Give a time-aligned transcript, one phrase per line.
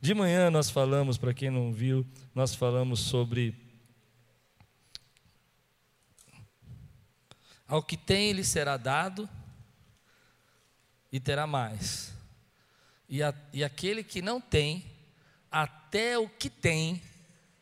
[0.00, 3.54] De manhã nós falamos, para quem não viu, nós falamos sobre
[7.68, 9.28] ao que tem lhe será dado
[11.12, 12.12] e terá mais.
[13.08, 14.84] E, a, e aquele que não tem,
[15.50, 17.02] até o que tem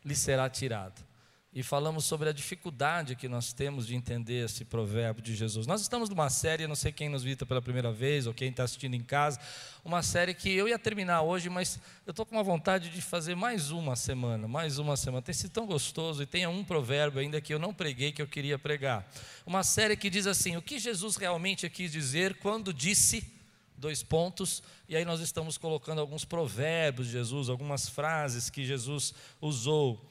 [0.04, 1.07] lhe será tirado
[1.52, 5.66] e falamos sobre a dificuldade que nós temos de entender esse provérbio de Jesus.
[5.66, 8.64] Nós estamos numa série, não sei quem nos visita pela primeira vez ou quem está
[8.64, 9.40] assistindo em casa,
[9.82, 13.34] uma série que eu ia terminar hoje, mas eu estou com uma vontade de fazer
[13.34, 15.22] mais uma semana, mais uma semana.
[15.22, 18.28] Tem sido tão gostoso e tem um provérbio ainda que eu não preguei que eu
[18.28, 19.10] queria pregar.
[19.46, 23.38] Uma série que diz assim: o que Jesus realmente quis dizer quando disse
[23.78, 29.14] dois pontos, e aí nós estamos colocando alguns provérbios de Jesus, algumas frases que Jesus
[29.40, 30.07] usou.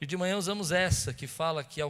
[0.00, 1.80] E de manhã usamos essa, que fala que,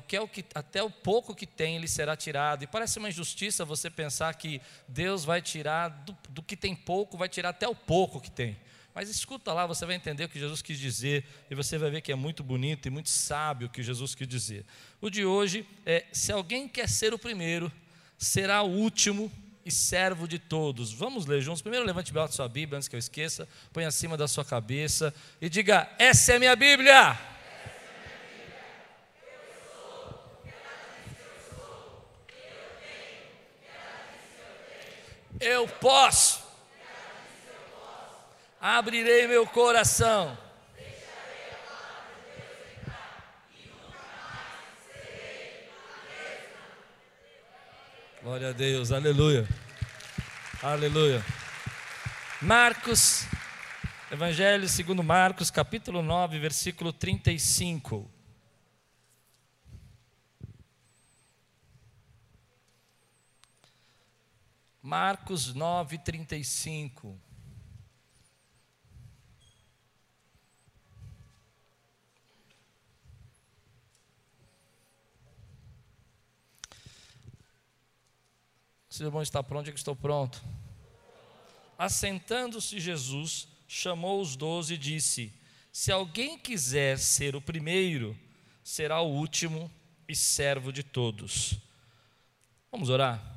[0.55, 2.63] até o pouco que tem ele será tirado.
[2.63, 7.17] E parece uma injustiça você pensar que Deus vai tirar do, do que tem pouco,
[7.17, 8.57] vai tirar até o pouco que tem.
[8.95, 12.01] Mas escuta lá, você vai entender o que Jesus quis dizer, e você vai ver
[12.01, 14.65] que é muito bonito e muito sábio o que Jesus quis dizer.
[15.01, 17.71] O de hoje é: se alguém quer ser o primeiro,
[18.17, 19.31] será o último
[19.67, 20.93] e servo de todos.
[20.93, 21.61] Vamos ler juntos.
[21.61, 25.13] Primeiro, levante bem a sua Bíblia, antes que eu esqueça, põe acima da sua cabeça
[25.43, 27.36] e diga: Essa é a minha Bíblia.
[35.41, 36.45] Eu posso.
[38.61, 40.37] Abrirei meu coração.
[48.23, 49.47] Glória a Deus, aleluia.
[50.63, 51.25] Aleluia.
[52.43, 53.25] Marcos,
[54.11, 58.16] Evangelho segundo Marcos, capítulo 9, versículo 35.
[64.87, 67.21] Marcos 9, 35.
[78.89, 80.41] Se o irmão está pronto, é que estou pronto.
[81.77, 85.33] Assentando-se Jesus, chamou os doze e disse:
[85.73, 88.17] Se alguém quiser ser o primeiro,
[88.63, 89.69] será o último
[90.09, 91.59] e servo de todos.
[92.71, 93.36] Vamos orar?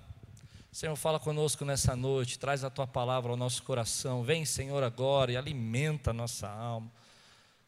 [0.72, 4.24] Senhor, fala conosco nessa noite, traz a tua palavra ao nosso coração.
[4.24, 6.92] Vem, Senhor, agora e alimenta a nossa alma.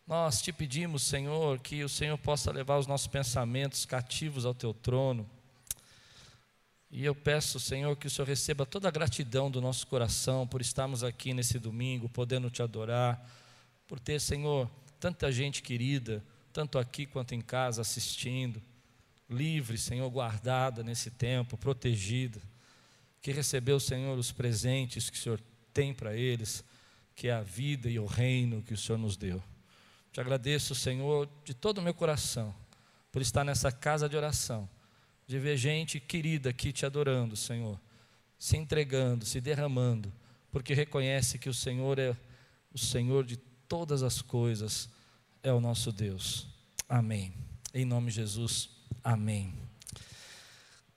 [0.06, 4.72] Nós te pedimos, Senhor, que o Senhor possa levar os nossos pensamentos cativos ao teu
[4.72, 5.28] trono.
[6.92, 10.62] E eu peço, Senhor, que o Senhor receba toda a gratidão do nosso coração por
[10.62, 13.28] estarmos aqui nesse domingo, podendo te adorar,
[13.88, 14.70] por ter, Senhor,
[15.00, 16.24] tanta gente querida,
[16.54, 18.62] tanto aqui quanto em casa assistindo,
[19.28, 22.40] livre, Senhor, guardada nesse tempo, protegida
[23.22, 25.42] que recebeu, Senhor, os presentes que o Senhor
[25.74, 26.64] tem para eles,
[27.16, 29.42] que é a vida e o reino que o Senhor nos deu.
[30.12, 32.54] Te agradeço, Senhor, de todo o meu coração,
[33.12, 34.68] por estar nessa casa de oração,
[35.28, 37.80] de ver gente querida aqui te adorando, Senhor,
[38.38, 40.12] se entregando, se derramando,
[40.52, 42.16] porque reconhece que o Senhor é
[42.74, 44.90] o Senhor de todas as coisas,
[45.44, 46.48] é o nosso Deus.
[46.90, 47.34] Amém.
[47.74, 48.70] Em nome de Jesus,
[49.04, 49.71] amém.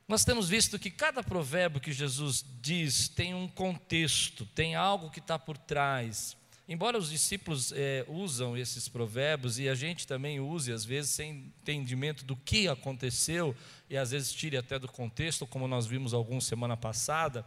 [0.06, 5.18] Nós temos visto que cada provérbio que Jesus diz tem um contexto, tem algo que
[5.18, 6.36] está por trás.
[6.68, 11.52] Embora os discípulos é, usam esses provérbios e a gente também use, às vezes, sem
[11.60, 13.54] entendimento do que aconteceu,
[13.88, 17.44] e às vezes tire até do contexto, como nós vimos alguns semana passada,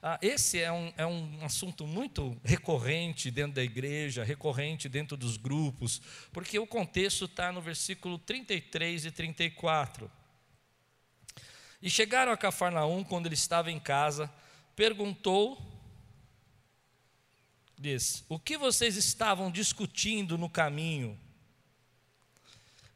[0.00, 5.36] ah, esse é um, é um assunto muito recorrente dentro da igreja, recorrente dentro dos
[5.36, 6.00] grupos,
[6.32, 10.19] porque o contexto está no versículo 33 e 34.
[11.82, 14.30] E chegaram a Cafarnaum quando ele estava em casa,
[14.76, 15.58] perguntou,
[17.78, 21.18] diz: O que vocês estavam discutindo no caminho?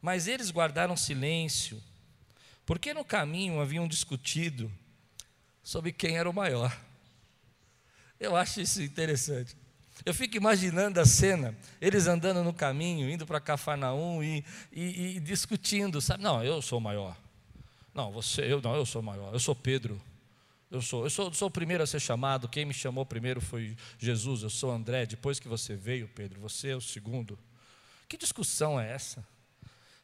[0.01, 1.81] Mas eles guardaram silêncio,
[2.63, 4.71] porque no caminho haviam discutido
[5.63, 6.79] sobre quem era o maior.
[8.19, 9.57] Eu acho isso interessante.
[10.05, 15.19] Eu fico imaginando a cena, eles andando no caminho, indo para Cafarnaum e, e, e
[15.19, 16.21] discutindo, sabe?
[16.21, 17.17] Não, eu sou o maior.
[17.95, 19.33] Não, você, eu não, eu sou maior.
[19.33, 19.99] Eu sou Pedro.
[20.69, 22.49] Eu sou, eu sou, sou o primeiro a ser chamado.
[22.49, 24.43] Quem me chamou primeiro foi Jesus.
[24.43, 25.05] Eu sou André.
[25.05, 27.39] Depois que você veio, Pedro, você é o segundo.
[28.09, 29.25] Que discussão é essa?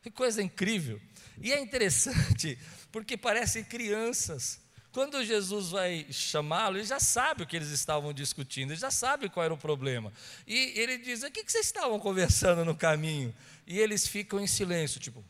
[0.01, 1.01] Que coisa incrível.
[1.41, 2.57] E é interessante,
[2.93, 4.61] porque parecem crianças.
[4.93, 9.29] Quando Jesus vai chamá-lo, ele já sabe o que eles estavam discutindo, ele já sabe
[9.29, 10.11] qual era o problema.
[10.47, 13.33] E ele diz: O que vocês estavam conversando no caminho?
[13.67, 15.23] E eles ficam em silêncio, tipo,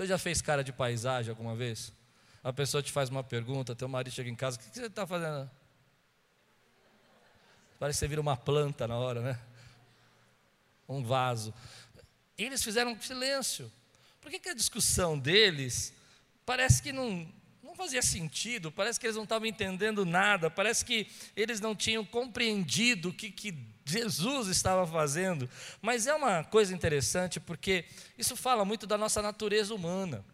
[0.00, 1.92] você já fez cara de paisagem alguma vez?
[2.42, 5.06] A pessoa te faz uma pergunta, teu marido chega em casa, o que você está
[5.06, 5.50] fazendo?
[7.78, 9.38] Parece que você vira uma planta na hora, né?
[10.88, 11.52] um vaso.
[12.36, 13.70] Eles fizeram silêncio.
[14.20, 15.92] Por que, que a discussão deles
[16.44, 17.30] parece que não,
[17.62, 22.04] não fazia sentido, parece que eles não estavam entendendo nada, parece que eles não tinham
[22.04, 23.52] compreendido o que, que
[23.90, 25.48] Jesus estava fazendo.
[25.82, 27.84] Mas é uma coisa interessante porque
[28.16, 30.24] isso fala muito da nossa natureza humana.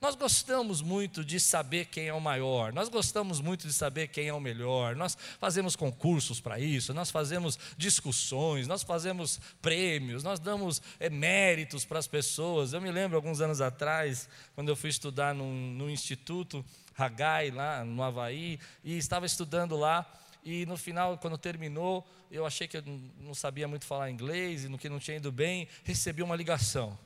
[0.00, 4.28] Nós gostamos muito de saber quem é o maior, nós gostamos muito de saber quem
[4.28, 10.38] é o melhor, nós fazemos concursos para isso, nós fazemos discussões, nós fazemos prêmios, nós
[10.38, 12.72] damos é, méritos para as pessoas.
[12.72, 16.64] Eu me lembro alguns anos atrás, quando eu fui estudar num, num instituto,
[16.96, 20.06] Hagai, lá no Havaí, e estava estudando lá.
[20.48, 22.82] E no final, quando terminou, eu achei que eu
[23.18, 26.96] não sabia muito falar inglês e no que não tinha ido bem, recebi uma ligação.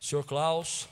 [0.00, 0.88] Senhor Klaus,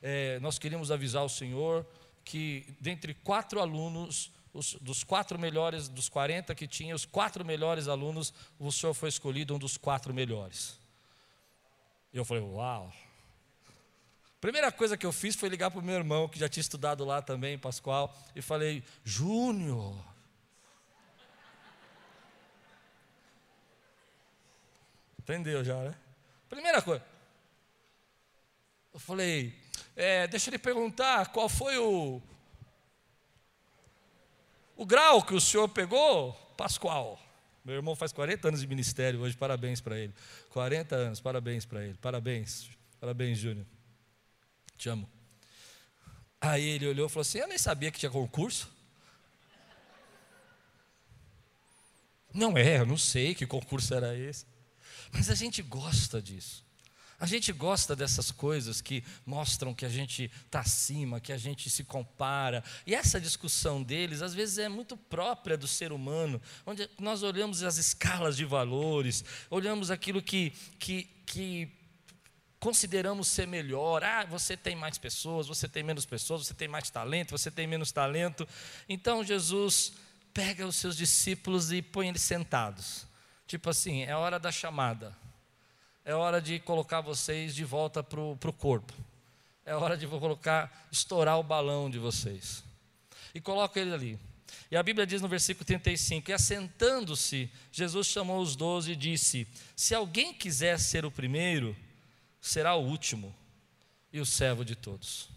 [0.00, 1.84] é, nós queríamos avisar o senhor
[2.24, 7.88] que, dentre quatro alunos, os, dos quatro melhores, dos 40 que tinha, os quatro melhores
[7.88, 10.78] alunos, o senhor foi escolhido um dos quatro melhores.
[12.12, 12.92] Eu falei, uau.
[14.44, 17.02] Primeira coisa que eu fiz foi ligar para o meu irmão, que já tinha estudado
[17.02, 19.96] lá também, Pascoal, e falei, Júnior.
[25.18, 25.94] Entendeu já, né?
[26.46, 27.02] Primeira coisa,
[28.92, 29.58] eu falei,
[29.96, 32.20] é, deixa ele perguntar qual foi o,
[34.76, 37.18] o grau que o senhor pegou, Pascoal.
[37.64, 40.12] Meu irmão faz 40 anos de ministério hoje, parabéns para ele.
[40.50, 41.96] 40 anos, parabéns para ele.
[41.96, 42.68] Parabéns,
[43.00, 43.64] parabéns, Júnior.
[44.76, 45.08] Te amo.
[46.40, 48.68] Aí ele olhou e falou assim: Eu nem sabia que tinha concurso.
[52.32, 54.44] Não é, eu não sei que concurso era esse.
[55.12, 56.64] Mas a gente gosta disso.
[57.18, 61.70] A gente gosta dessas coisas que mostram que a gente está acima, que a gente
[61.70, 62.62] se compara.
[62.84, 67.62] E essa discussão deles, às vezes, é muito própria do ser humano, onde nós olhamos
[67.62, 71.72] as escalas de valores, olhamos aquilo que, que, que
[72.64, 74.02] consideramos ser melhor.
[74.02, 77.66] Ah, você tem mais pessoas, você tem menos pessoas, você tem mais talento, você tem
[77.66, 78.48] menos talento.
[78.88, 79.92] Então Jesus
[80.32, 83.06] pega os seus discípulos e põe eles sentados.
[83.46, 85.14] Tipo assim, é hora da chamada
[86.04, 88.92] é hora de colocar vocês de volta para o corpo.
[89.64, 92.62] É hora de colocar, estourar o balão de vocês.
[93.34, 94.18] E coloca ele ali.
[94.70, 99.48] E a Bíblia diz no versículo 35: E assentando-se, Jesus chamou os doze e disse:
[99.74, 101.74] Se alguém quiser ser o primeiro,
[102.44, 103.34] será o último
[104.12, 105.30] e o servo de todos.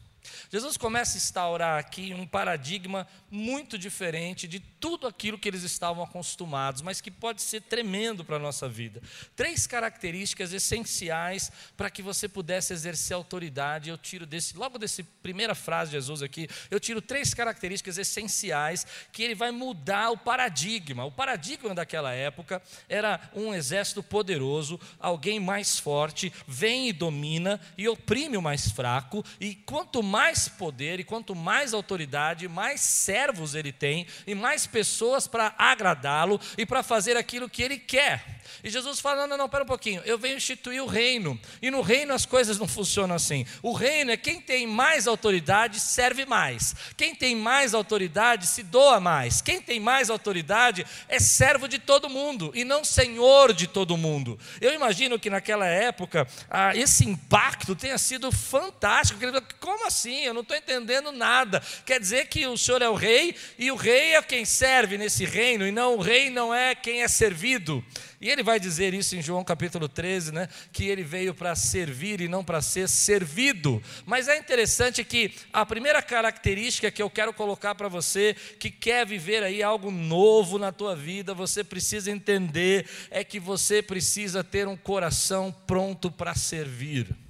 [0.52, 6.04] Jesus começa a instaurar aqui um paradigma muito diferente de tudo aquilo que eles estavam
[6.04, 9.02] acostumados, mas que pode ser tremendo para a nossa vida.
[9.36, 13.90] Três características essenciais para que você pudesse exercer autoridade.
[13.90, 18.86] Eu tiro desse, logo dessa primeira frase de Jesus aqui, eu tiro três características essenciais
[19.12, 21.06] que ele vai mudar o paradigma.
[21.06, 27.88] O paradigma daquela época era um exército poderoso, alguém mais forte, vem e domina e
[27.88, 33.54] oprime o mais fraco, e quanto mais mais poder e quanto mais autoridade, mais servos
[33.54, 38.42] ele tem e mais pessoas para agradá-lo e para fazer aquilo que ele quer.
[38.64, 41.40] E Jesus fala: não, não, não, pera um pouquinho, eu venho instituir o reino.
[41.62, 43.46] E no reino as coisas não funcionam assim.
[43.62, 46.76] O reino é quem tem mais autoridade serve mais.
[46.96, 49.40] Quem tem mais autoridade se doa mais.
[49.40, 54.40] Quem tem mais autoridade é servo de todo mundo e não senhor de todo mundo.
[54.60, 59.20] Eu imagino que naquela época ah, esse impacto tenha sido fantástico.
[59.60, 60.07] Como assim?
[60.14, 61.62] Eu não estou entendendo nada.
[61.86, 65.26] Quer dizer que o senhor é o rei e o rei é quem serve nesse
[65.26, 67.84] reino e não o rei não é quem é servido.
[68.20, 70.50] E ele vai dizer isso em João capítulo 13, né?
[70.72, 73.82] Que ele veio para servir e não para ser servido.
[74.06, 79.06] Mas é interessante que a primeira característica que eu quero colocar para você que quer
[79.06, 84.68] viver aí algo novo na tua vida, você precisa entender é que você precisa ter
[84.68, 87.27] um coração pronto para servir.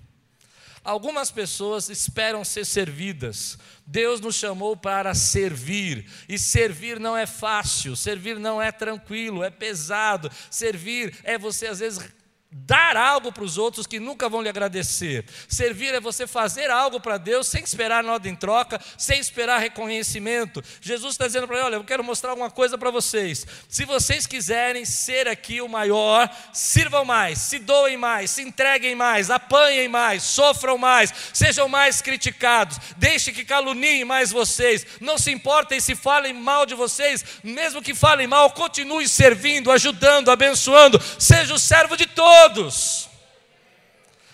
[0.87, 3.57] Algumas pessoas esperam ser servidas.
[3.85, 6.09] Deus nos chamou para servir.
[6.29, 10.31] E servir não é fácil, servir não é tranquilo, é pesado.
[10.49, 11.99] Servir é você, às vezes,
[12.49, 15.25] dar algo para os outros que nunca vão lhe agradecer.
[15.49, 20.63] Servir é você fazer algo para Deus sem esperar nada em troca, sem esperar reconhecimento.
[20.79, 23.45] Jesus está dizendo para ele: Olha, eu quero mostrar alguma coisa para vocês.
[23.67, 29.29] Se vocês quiserem ser aqui o maior, sirvam mais, se doem mais, se entreguem mais,
[29.29, 34.87] apanhem mais, sofram mais, sejam mais criticados, deixe que caluniem mais vocês.
[35.01, 40.31] Não se importem se falem mal de vocês, mesmo que falem mal, continue servindo, ajudando,
[40.31, 43.09] abençoando, seja o servo de todos todos.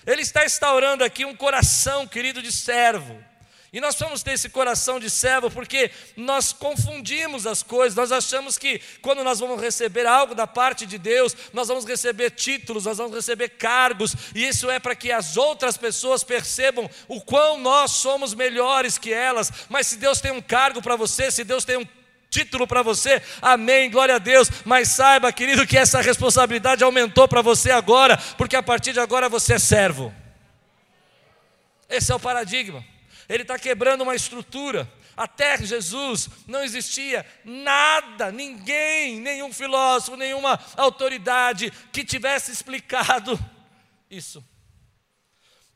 [0.06, 3.24] Ele está instaurando aqui um coração, querido, de servo.
[3.72, 8.56] E nós precisamos ter esse coração de servo, porque nós confundimos as coisas, nós achamos
[8.56, 13.00] que quando nós vamos receber algo da parte de Deus, nós vamos receber títulos, nós
[13.00, 17.92] vamos receber cargos, e isso é para que as outras pessoas percebam o quão nós
[17.92, 19.52] somos melhores que elas.
[19.70, 21.88] Mas se Deus tem um cargo para você, se Deus tem um
[22.34, 24.50] título para você, amém, glória a Deus.
[24.66, 29.30] Mas saiba, querido, que essa responsabilidade aumentou para você agora, porque a partir de agora
[29.30, 30.14] você é servo.
[31.90, 32.84] Esse é o paradigma
[33.28, 34.90] ele está quebrando uma estrutura.
[35.16, 43.40] Até Jesus não existia nada, ninguém, nenhum filósofo, nenhuma autoridade que tivesse explicado
[44.10, 44.44] isso.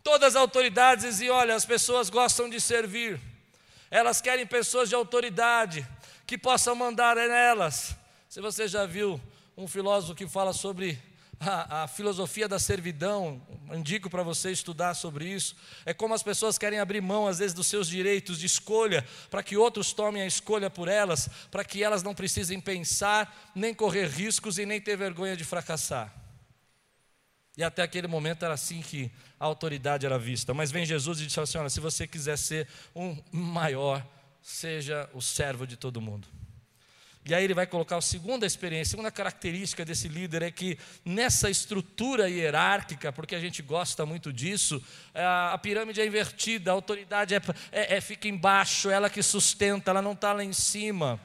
[0.04, 3.20] Todas as autoridades diziam: olha, as pessoas gostam de servir,
[3.92, 5.88] elas querem pessoas de autoridade
[6.28, 7.96] que possam mandar nelas.
[8.28, 9.20] Se você já viu
[9.56, 11.02] um filósofo que fala sobre
[11.40, 13.42] a, a filosofia da servidão,
[13.74, 15.56] indico para você estudar sobre isso.
[15.86, 19.42] É como as pessoas querem abrir mão, às vezes, dos seus direitos de escolha, para
[19.42, 24.08] que outros tomem a escolha por elas, para que elas não precisem pensar, nem correr
[24.08, 26.14] riscos e nem ter vergonha de fracassar.
[27.56, 30.54] E até aquele momento era assim que a autoridade era vista.
[30.54, 34.06] Mas vem Jesus e diz assim: olha, se você quiser ser um maior,
[34.48, 36.26] seja o servo de todo mundo.
[37.26, 40.80] E aí ele vai colocar a segunda experiência, a segunda característica desse líder é que
[41.04, 44.82] nessa estrutura hierárquica, porque a gente gosta muito disso,
[45.14, 47.42] a pirâmide é invertida, a autoridade é,
[47.74, 51.20] é, é fica embaixo, ela que sustenta, ela não está lá em cima.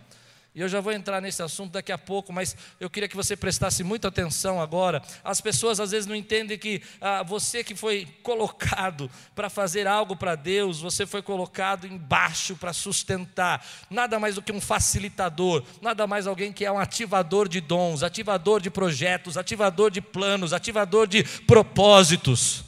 [0.55, 3.35] E eu já vou entrar nesse assunto daqui a pouco, mas eu queria que você
[3.35, 5.03] prestasse muita atenção agora.
[5.25, 10.15] As pessoas às vezes não entendem que ah, você que foi colocado para fazer algo
[10.15, 13.67] para Deus, você foi colocado embaixo para sustentar.
[13.89, 18.03] Nada mais do que um facilitador, nada mais alguém que é um ativador de dons,
[18.03, 22.63] ativador de projetos, ativador de planos, ativador de propósitos.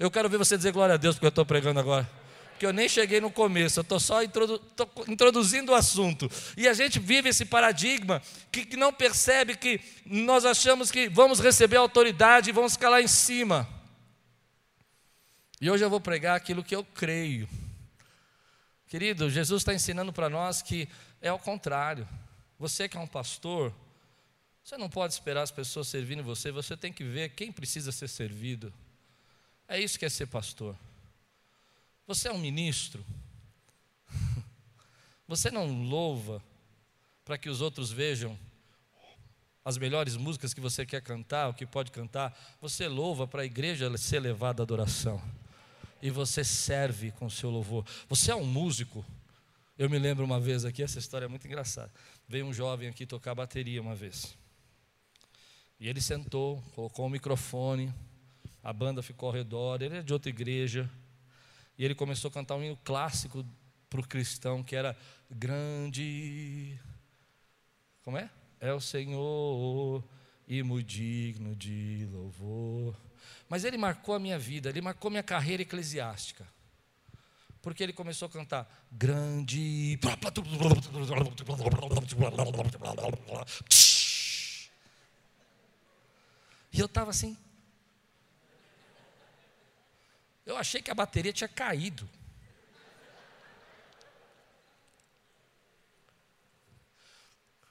[0.00, 2.19] Eu quero ver você dizer glória a Deus porque eu estou pregando agora
[2.60, 4.60] que eu nem cheguei no começo, eu estou só introdu
[5.08, 6.30] introduzindo o assunto.
[6.58, 8.20] E a gente vive esse paradigma
[8.52, 13.00] que, que não percebe que nós achamos que vamos receber autoridade e vamos ficar lá
[13.00, 13.66] em cima.
[15.58, 17.48] E hoje eu vou pregar aquilo que eu creio.
[18.88, 20.86] Querido, Jesus está ensinando para nós que
[21.22, 22.06] é ao contrário.
[22.58, 23.74] Você que é um pastor,
[24.62, 28.08] você não pode esperar as pessoas servindo você, você tem que ver quem precisa ser
[28.08, 28.70] servido.
[29.66, 30.76] É isso que é ser pastor.
[32.10, 33.06] Você é um ministro?
[35.28, 36.42] Você não louva
[37.24, 38.36] para que os outros vejam
[39.64, 42.36] as melhores músicas que você quer cantar, o que pode cantar?
[42.60, 45.22] Você louva para a igreja ser levada à adoração.
[46.02, 47.86] E você serve com o seu louvor.
[48.08, 49.06] Você é um músico.
[49.78, 51.92] Eu me lembro uma vez aqui, essa história é muito engraçada.
[52.26, 54.36] Veio um jovem aqui tocar bateria uma vez.
[55.78, 57.94] E ele sentou, colocou o um microfone,
[58.64, 60.90] a banda ficou ao redor, ele é de outra igreja.
[61.80, 63.42] E ele começou a cantar um hino clássico
[63.88, 64.94] para o cristão, que era
[65.30, 66.78] grande.
[68.02, 68.28] Como é?
[68.60, 70.04] É o Senhor
[70.46, 72.94] e muito digno de louvor.
[73.48, 76.46] Mas ele marcou a minha vida, ele marcou minha carreira eclesiástica.
[77.62, 79.98] Porque ele começou a cantar grande.
[86.70, 87.38] E eu estava assim,
[90.50, 92.08] eu achei que a bateria tinha caído.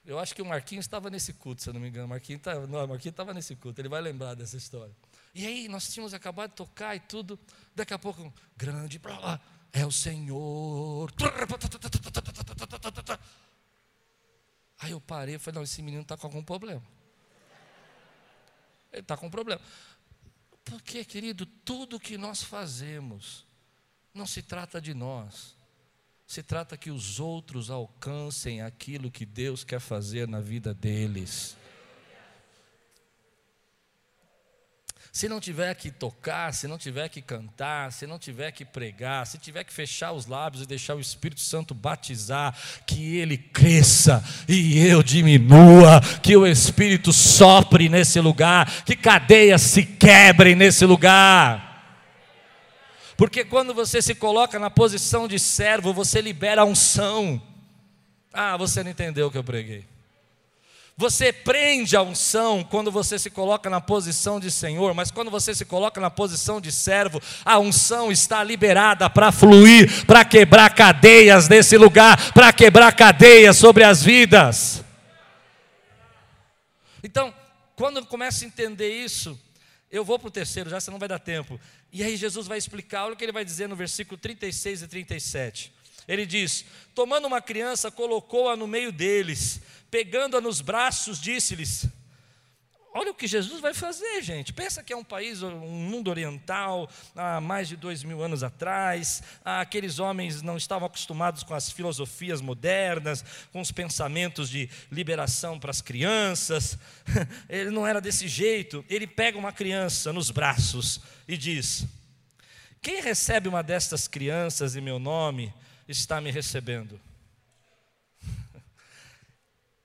[0.05, 2.07] Eu acho que o Marquinhos estava nesse culto, se eu não me engano.
[2.07, 4.95] Marquinhos tá, Marquinhos estava nesse culto, ele vai lembrar dessa história.
[5.35, 7.37] E aí, nós tínhamos acabado de tocar e tudo.
[7.75, 9.39] Daqui a pouco, grande para lá,
[9.71, 11.11] é o Senhor.
[14.79, 16.81] Aí eu parei e falei: não, esse menino está com algum problema.
[18.91, 19.61] Ele está com um problema.
[20.69, 23.45] Porque, querido, tudo que nós fazemos
[24.13, 25.55] não se trata de nós,
[26.27, 31.57] se trata que os outros alcancem aquilo que Deus quer fazer na vida deles.
[35.11, 39.25] Se não tiver que tocar, se não tiver que cantar, se não tiver que pregar,
[39.25, 44.23] se tiver que fechar os lábios e deixar o Espírito Santo batizar, que ele cresça
[44.47, 51.67] e eu diminua, que o Espírito sopre nesse lugar, que cadeias se quebrem nesse lugar.
[53.17, 57.41] Porque quando você se coloca na posição de servo, você libera a unção.
[58.31, 59.85] Ah, você não entendeu o que eu preguei.
[60.99, 65.55] Você prende a unção quando você se coloca na posição de Senhor, mas quando você
[65.55, 71.47] se coloca na posição de servo, a unção está liberada para fluir, para quebrar cadeias
[71.47, 74.83] nesse lugar, para quebrar cadeias sobre as vidas.
[77.01, 77.33] Então,
[77.77, 79.39] quando eu começo a entender isso,
[79.91, 81.59] Eu vou para o terceiro, já você não vai dar tempo.
[81.91, 84.87] E aí Jesus vai explicar, olha o que ele vai dizer no versículo 36 e
[84.87, 85.73] 37.
[86.09, 86.65] Ele diz:
[86.95, 91.87] Tomando uma criança, colocou-a no meio deles, pegando-a nos braços, disse-lhes:
[92.91, 94.51] Olha o que Jesus vai fazer, gente.
[94.51, 99.21] Pensa que é um país, um mundo oriental, há mais de dois mil anos atrás.
[99.45, 105.69] Aqueles homens não estavam acostumados com as filosofias modernas, com os pensamentos de liberação para
[105.69, 106.79] as crianças.
[107.47, 108.83] Ele não era desse jeito.
[108.89, 111.85] Ele pega uma criança nos braços e diz:
[112.81, 115.53] Quem recebe uma destas crianças em meu nome
[115.87, 116.99] está me recebendo.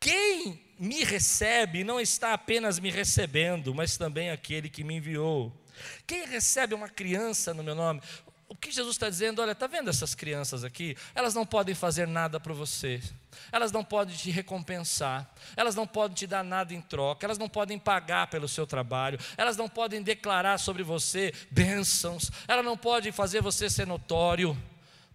[0.05, 5.51] Quem me recebe não está apenas me recebendo, mas também aquele que me enviou.
[6.07, 8.03] Quem recebe uma criança no meu nome,
[8.47, 9.41] o que Jesus está dizendo?
[9.41, 10.95] Olha, está vendo essas crianças aqui?
[11.15, 13.01] Elas não podem fazer nada para você,
[13.51, 17.49] elas não podem te recompensar, elas não podem te dar nada em troca, elas não
[17.49, 23.11] podem pagar pelo seu trabalho, elas não podem declarar sobre você bênçãos, elas não podem
[23.11, 24.55] fazer você ser notório,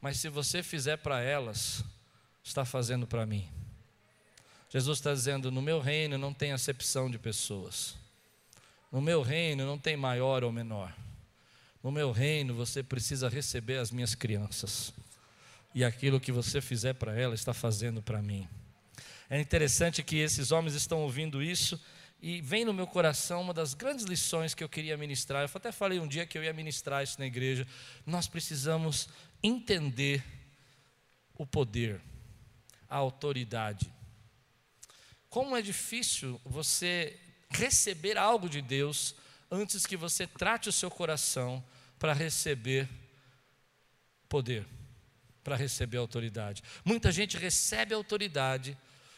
[0.01, 1.84] mas se você fizer para elas,
[2.43, 3.59] está fazendo para mim.
[4.69, 7.95] Jesus está dizendo: no meu reino não tem acepção de pessoas.
[8.91, 10.95] No meu reino não tem maior ou menor.
[11.83, 14.93] No meu reino você precisa receber as minhas crianças.
[15.73, 18.47] E aquilo que você fizer para elas está fazendo para mim.
[19.29, 21.79] É interessante que esses homens estão ouvindo isso
[22.21, 25.43] e vem no meu coração uma das grandes lições que eu queria ministrar.
[25.43, 27.65] Eu até falei um dia que eu ia ministrar isso na igreja.
[28.05, 29.07] Nós precisamos
[29.41, 30.23] entender
[31.38, 32.01] o poder,
[32.89, 33.89] a autoridade
[35.29, 37.19] como é difícil você
[37.50, 39.15] receber algo de Deus
[39.51, 41.63] antes que você trate o seu coração
[41.98, 42.88] para receber
[44.27, 44.65] poder,
[45.43, 46.63] para receber autoridade.
[46.83, 48.77] Muita gente recebe autoridade,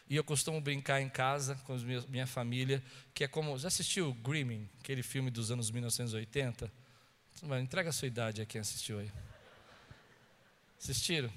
[0.10, 1.78] e eu costumo brincar em casa com
[2.10, 3.58] minha família, que é como.
[3.58, 6.72] Já assistiu Grimming, aquele filme dos anos 1980?
[7.62, 9.10] Entrega a sua idade a quem assistiu aí.
[10.78, 11.32] Assistiram?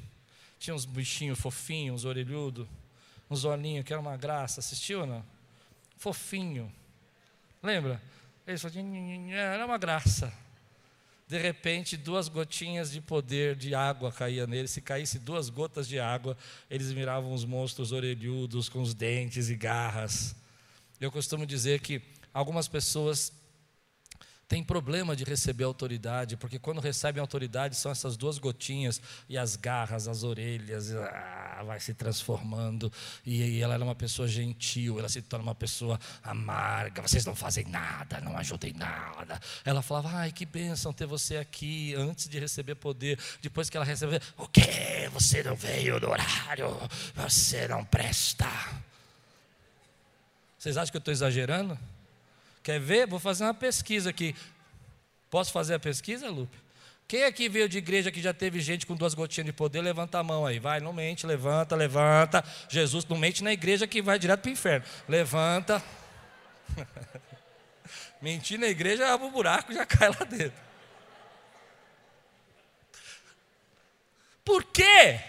[0.59, 2.67] Tinha uns bichinhos fofinhos, uns orelhudos
[3.31, 4.61] uns olhinhos, que era uma graça.
[4.61, 5.25] Assistiu ou não?
[5.97, 6.73] Fofinho.
[7.63, 8.01] Lembra?
[8.47, 10.33] Ele só tinha, era uma graça.
[11.27, 14.69] De repente, duas gotinhas de poder de água caíam nele.
[14.69, 16.37] Se caísse duas gotas de água,
[16.71, 20.37] eles viravam uns monstros orelhudos com os dentes e garras.
[21.01, 23.33] Eu costumo dizer que algumas pessoas
[24.55, 29.57] tem problema de receber autoridade, porque quando recebem autoridade são essas duas gotinhas e as
[29.57, 32.93] garras, as orelhas, ah, vai se transformando.
[33.27, 37.03] E, e ela era uma pessoa gentil, ela se torna uma pessoa amarga.
[37.03, 39.41] Vocês não fazem nada, não ajudem nada.
[39.65, 43.19] Ela falava: ai, que bênção ter você aqui, antes de receber poder.
[43.43, 45.11] Depois que ela recebeu, o quê?
[45.13, 46.69] Você não veio no horário,
[47.17, 48.49] você não presta.
[50.57, 51.77] Vocês acham que eu estou exagerando?
[52.65, 53.07] Quer ver?
[53.07, 54.35] Vou fazer uma pesquisa aqui.
[55.31, 56.57] Posso fazer a pesquisa, Lupe?
[57.07, 59.83] Quem aqui veio de igreja que já teve gente com duas gotinhas de poder?
[59.83, 60.59] Levanta a mão aí.
[60.59, 62.43] Vai, não mente, levanta, levanta.
[62.71, 64.87] Jesus não mente na igreja que vai direto para o inferno.
[65.07, 65.83] Levanta.
[68.23, 70.65] Mentir na igreja, abre o buraco já cai lá dentro.
[74.43, 75.21] Por quê?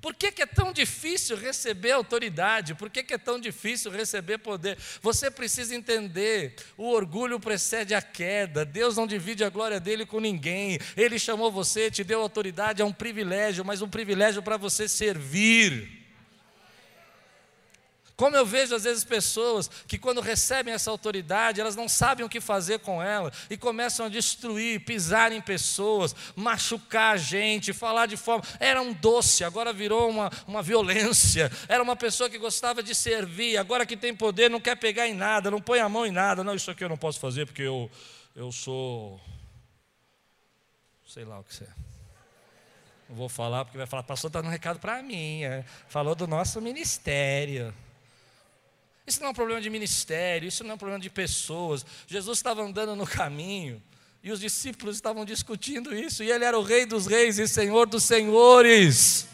[0.00, 2.74] Por que, que, é tão difícil receber autoridade?
[2.74, 4.78] Por que, que, é tão difícil receber poder?
[5.02, 8.64] Você precisa entender: o orgulho precede a queda.
[8.64, 10.78] Deus não divide a glória dele com ninguém.
[10.96, 15.97] Ele chamou você, te deu autoridade, é um privilégio, mas um privilégio para você servir.
[18.18, 22.28] Como eu vejo às vezes pessoas que quando recebem essa autoridade, elas não sabem o
[22.28, 28.06] que fazer com ela e começam a destruir, pisar em pessoas, machucar a gente, falar
[28.06, 28.42] de forma.
[28.58, 31.48] Era um doce, agora virou uma, uma violência.
[31.68, 35.14] Era uma pessoa que gostava de servir, agora que tem poder, não quer pegar em
[35.14, 36.42] nada, não põe a mão em nada.
[36.42, 37.88] Não, isso aqui eu não posso fazer porque eu,
[38.34, 39.20] eu sou.
[41.06, 41.68] Sei lá o que você é.
[43.08, 45.44] Não vou falar porque vai falar, pastor está dando um recado para mim.
[45.44, 45.64] É.
[45.88, 47.72] Falou do nosso ministério.
[49.08, 51.84] Isso não é um problema de ministério, isso não é um problema de pessoas.
[52.06, 53.82] Jesus estava andando no caminho
[54.22, 57.86] e os discípulos estavam discutindo isso, e ele era o Rei dos Reis e Senhor
[57.86, 59.26] dos Senhores.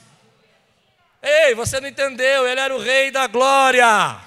[1.21, 4.21] Ei, você não entendeu, ele era o Rei da Glória.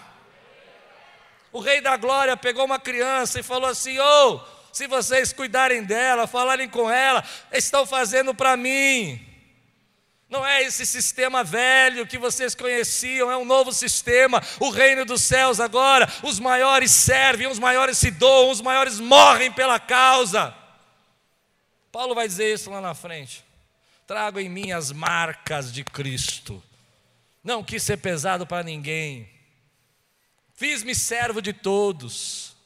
[1.54, 4.42] O Rei da Glória pegou uma criança e falou assim: Ô, oh,
[4.74, 9.27] se vocês cuidarem dela, falarem com ela, estão fazendo para mim.
[10.30, 14.42] Não é esse sistema velho que vocês conheciam, é um novo sistema.
[14.60, 19.52] O reino dos céus agora, os maiores servem, os maiores se doam, os maiores morrem
[19.52, 20.54] pela causa.
[21.92, 23.46] Paulo vai dizer isso lá na frente.
[24.06, 26.62] Trago em mim as marcas de Cristo.
[27.44, 29.30] Não quis ser pesado para ninguém.
[30.56, 32.58] Fiz-me servo de todos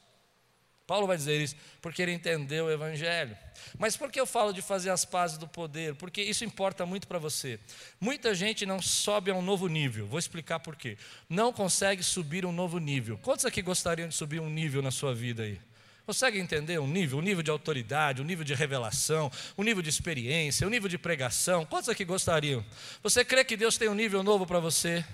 [0.92, 3.38] Paulo vai dizer isso porque ele entendeu o Evangelho.
[3.78, 5.96] Mas por que eu falo de fazer as pazes do poder?
[5.96, 7.60] Porque isso importa muito para você.
[8.00, 10.08] Muita gente não sobe a um novo nível.
[10.08, 10.98] Vou explicar por quê.
[11.30, 13.18] Não consegue subir um novo nível.
[13.18, 15.60] Quantos aqui gostariam de subir um nível na sua vida aí?
[16.06, 19.90] Consegue entender um nível, um nível de autoridade, um nível de revelação, um nível de
[19.90, 21.66] experiência, um nível de pregação?
[21.66, 22.66] Quantos aqui gostariam?
[23.04, 25.06] Você crê que Deus tem um nível novo para você?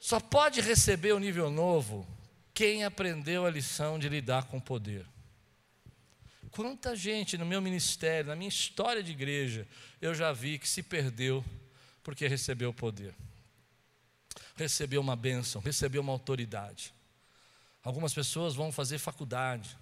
[0.00, 2.06] Só pode receber o um nível novo
[2.52, 5.06] quem aprendeu a lição de lidar com o poder.
[6.54, 9.66] Quanta gente no meu ministério, na minha história de igreja,
[10.00, 11.44] eu já vi que se perdeu
[12.00, 13.12] porque recebeu poder,
[14.54, 16.94] recebeu uma bênção, recebeu uma autoridade.
[17.82, 19.76] Algumas pessoas vão fazer faculdade.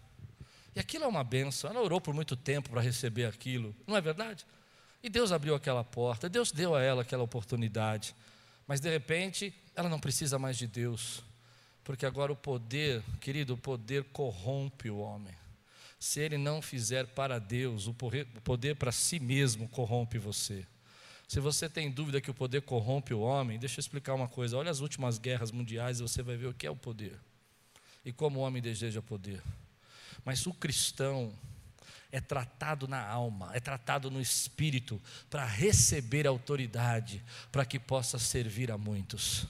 [0.74, 1.68] E aquilo é uma benção.
[1.68, 4.46] Ela orou por muito tempo para receber aquilo, não é verdade?
[5.02, 8.16] E Deus abriu aquela porta, Deus deu a ela aquela oportunidade.
[8.66, 11.22] Mas de repente, ela não precisa mais de Deus,
[11.85, 15.41] porque agora o poder, querido, o poder corrompe o homem.
[16.02, 20.66] Se ele não fizer para Deus, o poder para si mesmo corrompe você.
[21.28, 24.56] Se você tem dúvida que o poder corrompe o homem, deixa eu explicar uma coisa:
[24.56, 27.16] olha as últimas guerras mundiais e você vai ver o que é o poder
[28.04, 29.40] e como o homem deseja poder.
[30.24, 31.32] Mas o cristão
[32.10, 38.72] é tratado na alma, é tratado no espírito, para receber autoridade, para que possa servir
[38.72, 39.46] a muitos.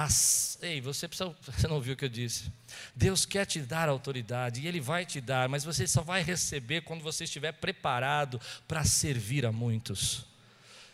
[0.00, 2.52] As, ei, você precisa, você não ouviu o que eu disse?
[2.94, 6.82] Deus quer te dar autoridade e Ele vai te dar, mas você só vai receber
[6.82, 10.24] quando você estiver preparado para servir a muitos.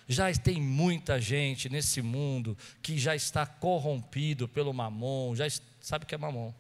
[0.09, 5.45] Já tem muita gente nesse mundo que já está corrompido pelo mamon, já
[5.83, 6.51] sabe o que é mamon?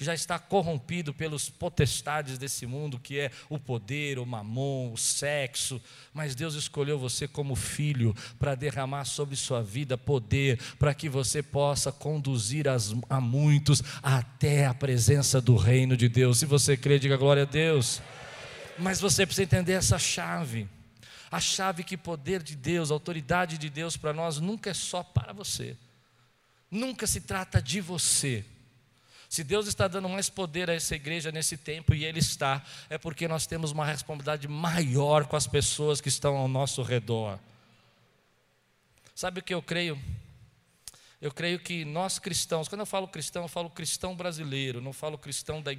[0.00, 4.96] Que já está corrompido pelos potestades desse mundo, que é o poder, o mamon, o
[4.96, 5.78] sexo.
[6.14, 11.42] Mas Deus escolheu você como filho para derramar sobre sua vida poder, para que você
[11.42, 16.38] possa conduzir as, a muitos até a presença do reino de Deus.
[16.38, 18.00] Se você crê, diga glória a Deus.
[18.78, 20.66] Mas você precisa entender essa chave.
[21.30, 25.34] A chave que poder de Deus, autoridade de Deus para nós nunca é só para
[25.34, 25.76] você.
[26.70, 28.46] Nunca se trata de você.
[29.30, 32.98] Se Deus está dando mais poder a essa igreja nesse tempo, e Ele está, é
[32.98, 37.38] porque nós temos uma responsabilidade maior com as pessoas que estão ao nosso redor.
[39.14, 39.96] Sabe o que eu creio?
[41.20, 45.16] Eu creio que nós cristãos, quando eu falo cristão, eu falo cristão brasileiro, não falo
[45.16, 45.70] cristão da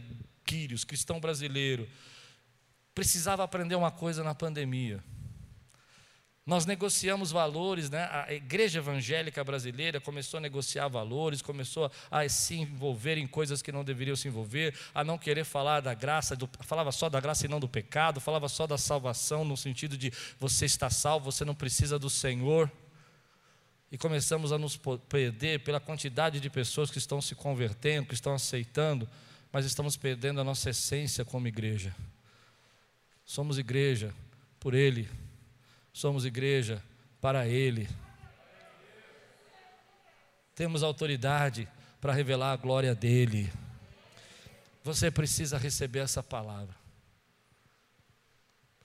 [0.46, 1.90] Quírios, cristão brasileiro.
[2.96, 5.04] Precisava aprender uma coisa na pandemia.
[6.44, 8.10] Nós negociamos valores, né?
[8.12, 13.72] a igreja evangélica brasileira começou a negociar valores, começou a se envolver em coisas que
[13.72, 17.46] não deveriam se envolver, a não querer falar da graça, do, falava só da graça
[17.46, 21.46] e não do pecado, falava só da salvação, no sentido de você está salvo, você
[21.46, 22.72] não precisa do Senhor.
[23.92, 28.34] E começamos a nos perder pela quantidade de pessoas que estão se convertendo, que estão
[28.34, 29.08] aceitando,
[29.52, 31.96] mas estamos perdendo a nossa essência como igreja.
[33.26, 34.12] Somos igreja
[34.60, 35.08] por Ele
[35.94, 36.82] somos igreja
[37.20, 37.88] para Ele.
[40.56, 41.68] Temos autoridade
[42.00, 43.52] para revelar a glória dEle.
[44.84, 46.76] Você precisa receber essa palavra.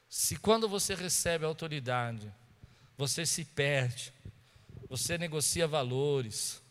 [0.08, 2.32] Se quando você recebe a autoridade,
[2.96, 4.12] você se perde,
[4.88, 6.62] você negocia valores,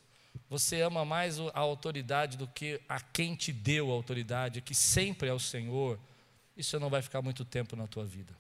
[0.49, 5.29] você ama mais a autoridade do que a quem te deu a autoridade, que sempre
[5.29, 5.99] é o Senhor,
[6.55, 8.33] isso não vai ficar muito tempo na tua vida.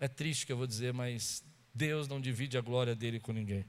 [0.00, 1.42] É triste que eu vou dizer, mas
[1.74, 3.64] Deus não divide a glória dele com ninguém.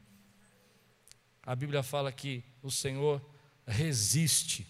[1.44, 3.24] A Bíblia fala que o Senhor
[3.66, 4.68] resiste,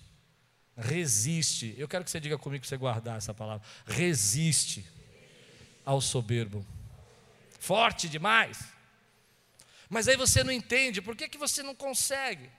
[0.78, 1.76] resiste.
[1.78, 3.68] Eu quero que você diga comigo que você guardar essa palavra.
[3.86, 4.86] Resiste
[5.86, 6.66] ao soberbo.
[7.60, 8.64] Forte demais.
[9.90, 12.50] Mas aí você não entende, por que, que você não consegue?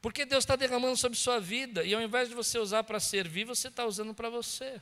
[0.00, 3.44] Porque Deus está derramando sobre sua vida, e ao invés de você usar para servir,
[3.44, 4.80] você está usando para você.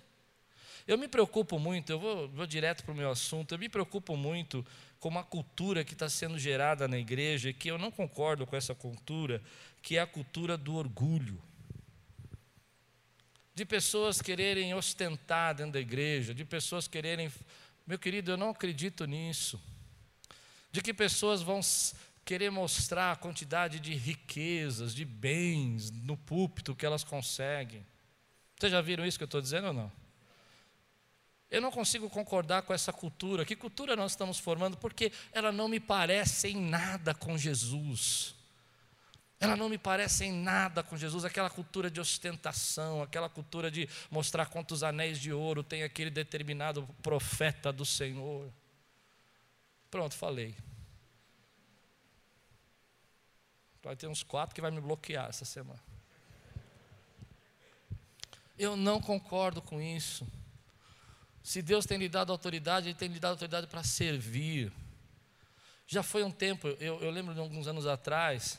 [0.87, 4.17] Eu me preocupo muito, eu vou, vou direto para o meu assunto, eu me preocupo
[4.17, 4.65] muito
[5.01, 8.75] com uma cultura que está sendo gerada na igreja, que eu não concordo com essa
[8.75, 9.43] cultura,
[9.83, 11.43] que é a cultura do orgulho.
[13.53, 17.33] De pessoas quererem ostentar dentro da igreja, de pessoas quererem.
[17.87, 19.61] Meu querido, eu não acredito nisso.
[20.71, 21.61] De que pessoas vão
[22.25, 27.85] querer mostrar a quantidade de riquezas, de bens no púlpito que elas conseguem.
[28.57, 30.06] Vocês já viram isso que eu estou dizendo ou não?
[31.51, 33.45] Eu não consigo concordar com essa cultura.
[33.45, 34.77] Que cultura nós estamos formando?
[34.77, 38.35] Porque ela não me parece em nada com Jesus.
[39.39, 43.87] Ela não me parece em nada com Jesus, aquela cultura de ostentação, aquela cultura de
[44.11, 48.51] mostrar quantos anéis de ouro tem aquele determinado profeta do Senhor.
[49.91, 50.57] Pronto, falei.
[53.83, 55.81] Vai ter uns quatro que vai me bloquear essa semana.
[58.59, 60.27] Eu não concordo com isso.
[61.47, 64.73] Se Deus tem lhe dado autoridade, Ele tem lhe dado autoridade para servir.
[65.87, 68.59] Já foi um tempo, eu, eu lembro de alguns anos atrás,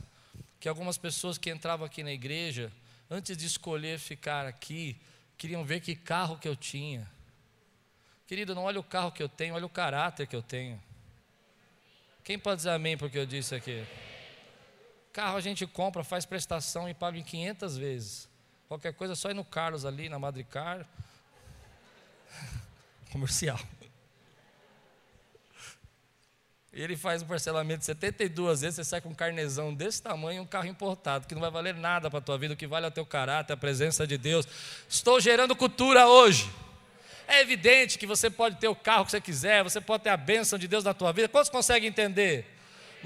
[0.58, 2.71] que algumas pessoas que entravam aqui na igreja,
[3.12, 4.95] antes de escolher ficar aqui,
[5.38, 7.06] queriam ver que carro que eu tinha.
[8.26, 10.82] Querido, não olha o carro que eu tenho, olha o caráter que eu tenho.
[12.23, 13.86] Quem pode dizer amém porque eu disse aqui?
[15.12, 18.30] Carro a gente compra, faz prestação e paga em 500 vezes.
[18.69, 20.88] Qualquer coisa, só ir no Carlos ali, na Madricar.
[23.17, 23.60] Comercial.
[26.71, 30.45] Ele faz um parcelamento de 72 vezes, você sai com um carnezão desse tamanho, um
[30.45, 32.89] carro importado, que não vai valer nada para a tua vida, o que vale é
[32.89, 34.47] o teu caráter, a presença de Deus.
[34.88, 36.47] Estou gerando cultura hoje.
[37.27, 40.17] É evidente que você pode ter o carro que você quiser, você pode ter a
[40.17, 41.27] bênção de Deus na tua vida.
[41.27, 42.45] Quantos conseguem entender?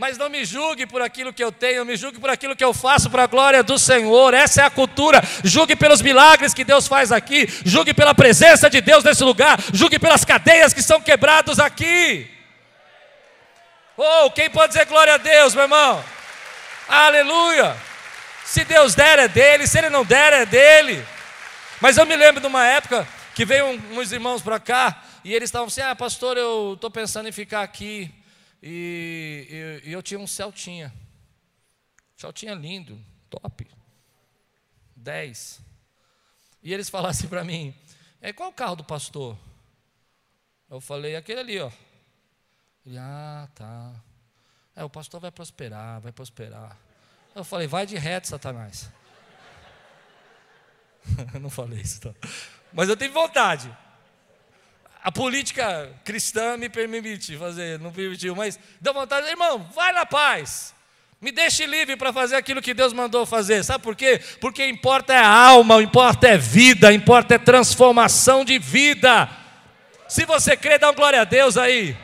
[0.02, 2.74] Mas não me julgue por aquilo que eu tenho, me julgue por aquilo que eu
[2.74, 4.34] faço para a glória do Senhor.
[4.34, 5.22] Essa é a cultura.
[5.44, 10.00] Julgue pelos milagres que Deus faz aqui, julgue pela presença de Deus nesse lugar, julgue
[10.00, 12.28] pelas cadeias que são quebradas aqui.
[13.96, 16.04] Oh, quem pode dizer glória a Deus, meu irmão?
[16.90, 17.78] Aleluia!
[18.44, 21.06] Se Deus der, é dele, se Ele não der, é dele.
[21.80, 25.50] Mas eu me lembro de uma época que veio uns irmãos para cá e eles
[25.50, 28.12] estavam assim: Ah, pastor, eu estou pensando em ficar aqui.
[28.62, 30.94] E, e, e eu tinha um Celtinha.
[32.16, 33.68] Celtinha lindo, top.
[34.96, 35.62] 10.
[36.62, 37.74] E eles falassem para mim:
[38.22, 39.38] é, qual o carro do pastor?
[40.70, 41.72] Eu falei: aquele ali, ó.
[42.86, 43.96] Ele, ah, tá.
[44.76, 46.78] É, o pastor vai prosperar, vai prosperar.
[47.34, 48.92] Eu falei: vai de reto, Satanás.
[51.34, 52.14] eu não falei isso, tá?
[52.72, 53.76] Mas eu tenho vontade
[55.04, 60.76] a política cristã me permite fazer, não permitiu, mas deu vontade, irmão, vai na paz.
[61.20, 63.64] Me deixe livre para fazer aquilo que Deus mandou fazer.
[63.64, 64.20] Sabe por quê?
[64.40, 69.30] Porque importa é alma, importa é vida, importa é transformação de vida.
[70.08, 71.96] Se você crê, dá uma glória a Deus aí.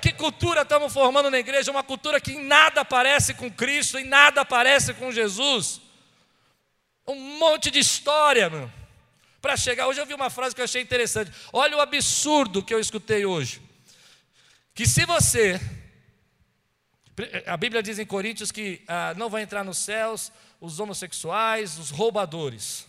[0.00, 1.70] Que cultura estamos formando na igreja?
[1.70, 5.80] Uma cultura que em nada parece com Cristo, em nada parece com Jesus.
[7.06, 8.77] Um monte de história, meu
[9.48, 9.86] para chegar.
[9.86, 11.32] Hoje eu vi uma frase que eu achei interessante.
[11.54, 13.62] Olha o absurdo que eu escutei hoje.
[14.74, 15.58] Que se você.
[17.46, 20.30] A Bíblia diz em Coríntios que ah, não vai entrar nos céus
[20.60, 22.86] os homossexuais, os roubadores.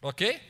[0.00, 0.40] Ok?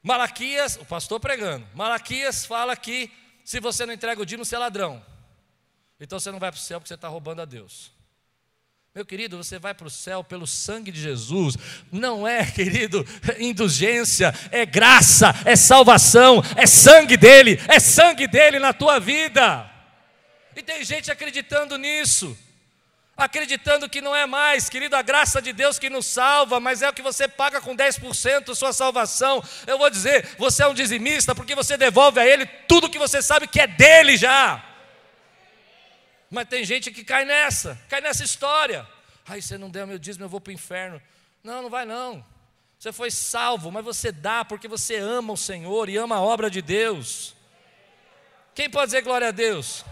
[0.00, 1.66] Malaquias, o pastor pregando.
[1.74, 3.10] Malaquias fala que
[3.44, 5.04] se você não entrega o dízimo, você é ladrão.
[5.98, 7.90] Então você não vai para o céu porque você está roubando a Deus.
[8.92, 11.56] Meu querido, você vai para o céu pelo sangue de Jesus.
[11.92, 13.06] Não é, querido,
[13.38, 19.70] indulgência, é graça, é salvação, é sangue dele, é sangue dele na tua vida.
[20.56, 22.36] E tem gente acreditando nisso,
[23.16, 26.88] acreditando que não é mais, querido, a graça de Deus que nos salva, mas é
[26.88, 29.40] o que você paga com 10% sua salvação.
[29.68, 33.22] Eu vou dizer, você é um dizimista porque você devolve a ele tudo que você
[33.22, 34.69] sabe que é dele já.
[36.30, 38.86] Mas tem gente que cai nessa, cai nessa história.
[39.26, 41.02] Ai, você não deu meu dízimo, eu vou para o inferno.
[41.42, 42.24] Não, não vai não.
[42.78, 46.48] Você foi salvo, mas você dá porque você ama o Senhor e ama a obra
[46.48, 47.34] de Deus.
[48.54, 49.84] Quem pode dizer glória a Deus?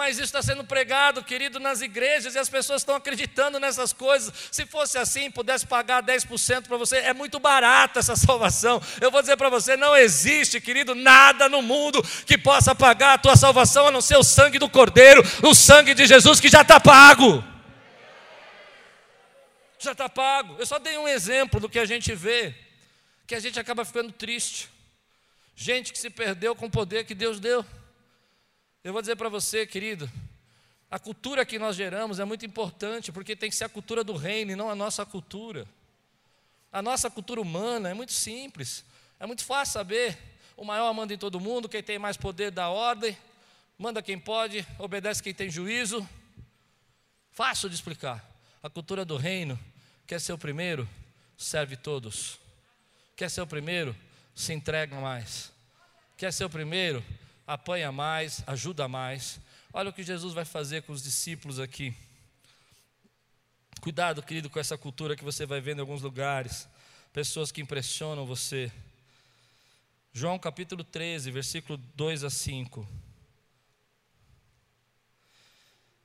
[0.00, 4.32] Mas isso está sendo pregado, querido, nas igrejas e as pessoas estão acreditando nessas coisas.
[4.50, 8.80] Se fosse assim, pudesse pagar 10% para você, é muito barata essa salvação.
[8.98, 13.18] Eu vou dizer para você: não existe, querido, nada no mundo que possa pagar a
[13.18, 16.62] tua salvação a não ser o sangue do Cordeiro, o sangue de Jesus que já
[16.62, 17.44] está pago.
[19.78, 20.56] Já está pago.
[20.58, 22.54] Eu só dei um exemplo do que a gente vê,
[23.26, 24.70] que a gente acaba ficando triste.
[25.54, 27.62] Gente que se perdeu com o poder que Deus deu.
[28.82, 30.10] Eu vou dizer para você, querido,
[30.90, 34.16] a cultura que nós geramos é muito importante, porque tem que ser a cultura do
[34.16, 35.68] reino e não a nossa cultura.
[36.72, 38.82] A nossa cultura humana é muito simples,
[39.18, 40.16] é muito fácil saber.
[40.56, 43.16] O maior manda em todo mundo, quem tem mais poder dá ordem,
[43.76, 46.08] manda quem pode, obedece quem tem juízo.
[47.32, 48.24] Fácil de explicar.
[48.62, 49.58] A cultura do reino
[50.06, 50.88] quer ser o primeiro,
[51.36, 52.38] serve todos.
[53.14, 53.94] Quer ser o primeiro,
[54.34, 55.52] se entrega mais.
[56.16, 57.04] Quer ser o primeiro,
[57.52, 59.40] apanha mais, ajuda mais.
[59.72, 61.92] Olha o que Jesus vai fazer com os discípulos aqui.
[63.80, 66.68] Cuidado, querido, com essa cultura que você vai ver em alguns lugares,
[67.12, 68.70] pessoas que impressionam você.
[70.12, 72.86] João capítulo 13, versículo 2 a 5.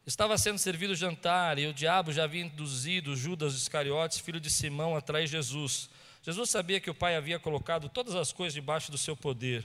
[0.03, 4.49] Estava sendo servido o jantar e o diabo já havia induzido Judas Iscariotes, filho de
[4.49, 5.91] Simão, a trair Jesus.
[6.23, 9.63] Jesus sabia que o Pai havia colocado todas as coisas debaixo do seu poder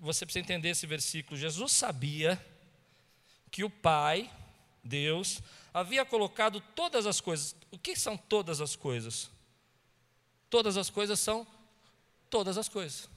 [0.00, 1.36] você precisa entender esse versículo.
[1.36, 2.40] Jesus sabia
[3.50, 4.30] que o Pai,
[4.82, 5.40] Deus,
[5.72, 7.56] havia colocado todas as coisas.
[7.70, 9.30] O que são todas as coisas?
[10.50, 11.46] Todas as coisas são
[12.30, 13.08] todas as coisas.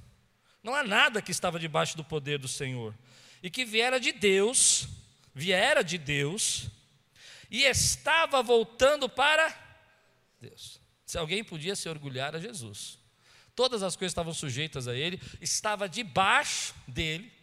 [0.64, 2.94] Não há nada que estava debaixo do poder do Senhor.
[3.42, 4.88] E que viera de Deus,
[5.34, 6.68] viera de Deus,
[7.50, 9.56] e estava voltando para
[10.42, 10.80] Deus.
[11.06, 12.97] Se alguém podia se orgulhar a Jesus.
[13.58, 17.34] Todas as coisas estavam sujeitas a ele, estava debaixo dele,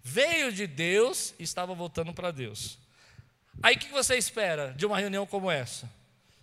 [0.00, 2.78] veio de Deus e estava voltando para Deus.
[3.60, 5.90] Aí o que você espera de uma reunião como essa?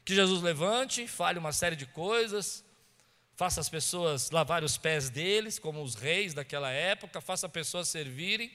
[0.03, 2.61] Que Jesus levante, fale uma série de coisas,
[3.33, 7.87] faça as pessoas lavar os pés deles, como os reis daquela época, faça as pessoas
[7.87, 8.51] servirem.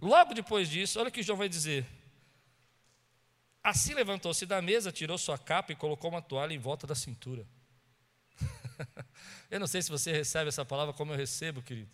[0.00, 1.84] Logo depois disso, olha o que João vai dizer:
[3.66, 7.44] Assim levantou-se da mesa, tirou sua capa e colocou uma toalha em volta da cintura.
[9.50, 11.90] eu não sei se você recebe essa palavra como eu recebo, querido.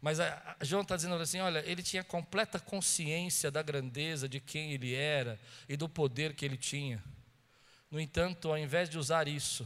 [0.00, 4.40] Mas a, a João está dizendo assim: olha, ele tinha completa consciência da grandeza de
[4.40, 5.38] quem ele era
[5.68, 7.00] e do poder que ele tinha.
[7.88, 9.64] No entanto, ao invés de usar isso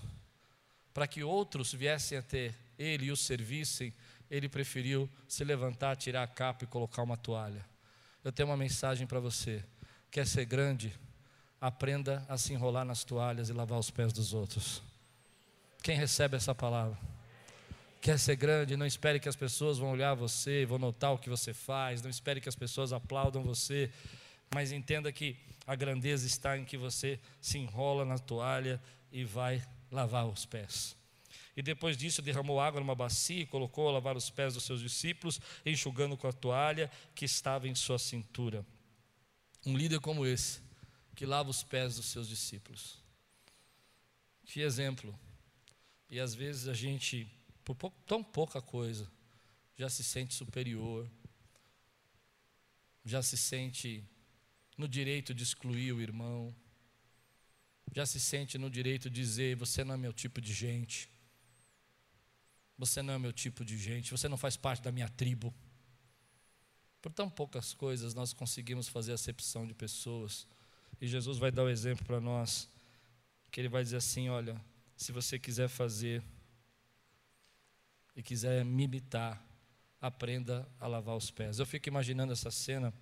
[0.92, 3.94] para que outros viessem a ter ele e o servissem,
[4.31, 7.64] ele preferiu se levantar, tirar a capa e colocar uma toalha.
[8.22, 9.64] Eu tenho uma mensagem para você:
[10.11, 10.92] quer ser grande?
[11.60, 14.82] Aprenda a se enrolar nas toalhas e lavar os pés dos outros.
[15.82, 16.98] Quem recebe essa palavra?
[18.00, 21.28] Quer ser grande, não espere que as pessoas vão olhar você, vão notar o que
[21.28, 23.90] você faz, não espere que as pessoas aplaudam você,
[24.54, 28.80] mas entenda que a grandeza está em que você se enrola na toalha
[29.12, 30.96] e vai lavar os pés.
[31.54, 34.80] E depois disso derramou água numa bacia e colocou a lavar os pés dos seus
[34.80, 38.64] discípulos, enxugando com a toalha que estava em sua cintura.
[39.66, 40.69] Um líder como esse
[41.20, 42.96] que lava os pés dos seus discípulos.
[44.46, 45.14] Que exemplo.
[46.09, 47.30] E às vezes a gente,
[47.62, 49.06] por tão pouca coisa,
[49.76, 51.06] já se sente superior,
[53.04, 54.02] já se sente
[54.78, 56.56] no direito de excluir o irmão,
[57.94, 61.06] já se sente no direito de dizer: você não é meu tipo de gente,
[62.78, 65.54] você não é meu tipo de gente, você não faz parte da minha tribo.
[67.02, 70.46] Por tão poucas coisas nós conseguimos fazer acepção de pessoas
[71.00, 72.68] e Jesus vai dar o exemplo para nós,
[73.50, 74.60] que ele vai dizer assim: olha,
[74.96, 76.22] se você quiser fazer
[78.14, 79.42] e quiser me imitar,
[80.00, 81.58] aprenda a lavar os pés.
[81.58, 82.92] Eu fico imaginando essa cena,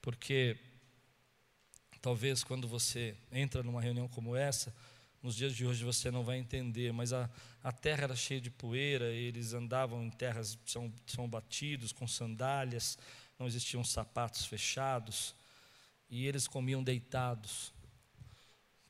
[0.00, 0.56] porque
[2.00, 4.72] talvez quando você entra numa reunião como essa,
[5.20, 7.28] nos dias de hoje você não vai entender, mas a,
[7.62, 12.96] a terra era cheia de poeira, eles andavam em terras são, são batidos, com sandálias,
[13.36, 15.34] não existiam sapatos fechados
[16.08, 17.72] e eles comiam deitados,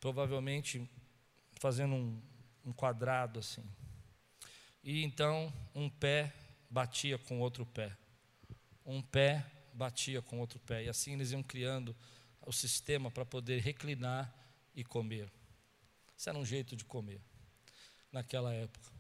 [0.01, 0.89] provavelmente
[1.59, 2.23] fazendo um,
[2.65, 3.65] um quadrado assim.
[4.83, 6.33] E então um pé
[6.71, 7.97] batia com outro pé,
[8.85, 11.95] um pé batia com outro pé, e assim eles iam criando
[12.41, 14.33] o sistema para poder reclinar
[14.75, 15.31] e comer.
[16.17, 17.21] Isso era um jeito de comer
[18.13, 18.91] naquela época.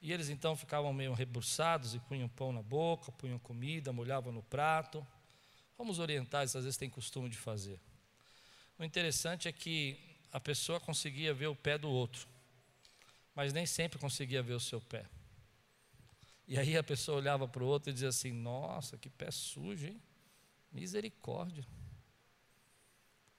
[0.00, 4.42] E eles então ficavam meio rebuçados e punham pão na boca, punham comida, molhavam no
[4.42, 5.06] prato.
[5.76, 7.80] Como os orientais às vezes têm costume de fazer.
[8.78, 9.98] O interessante é que
[10.32, 12.26] a pessoa conseguia ver o pé do outro,
[13.34, 15.06] mas nem sempre conseguia ver o seu pé.
[16.46, 19.86] E aí a pessoa olhava para o outro e dizia assim: Nossa, que pé sujo,
[19.86, 20.00] hein?
[20.70, 21.66] Misericórdia.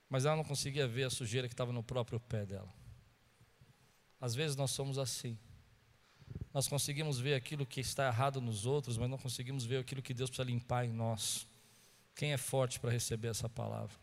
[0.08, 2.72] Mas ela não conseguia ver a sujeira que estava no próprio pé dela.
[4.20, 5.38] Às vezes nós somos assim.
[6.52, 10.14] Nós conseguimos ver aquilo que está errado nos outros, mas não conseguimos ver aquilo que
[10.14, 11.46] Deus precisa limpar em nós.
[12.16, 13.94] Quem é forte para receber essa palavra?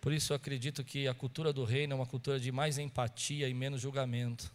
[0.00, 3.48] Por isso eu acredito que a cultura do reino é uma cultura de mais empatia
[3.48, 4.52] e menos julgamento.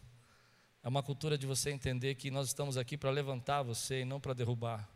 [0.82, 4.18] É uma cultura de você entender que nós estamos aqui para levantar você e não
[4.18, 4.90] para derrubar.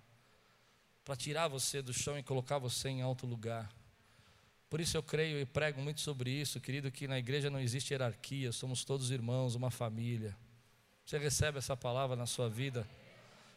[1.04, 3.70] Para tirar você do chão e colocar você em alto lugar.
[4.70, 7.92] Por isso eu creio e prego muito sobre isso, querido, que na igreja não existe
[7.92, 10.38] hierarquia, somos todos irmãos, uma família.
[11.06, 12.88] Você recebe essa palavra na sua vida?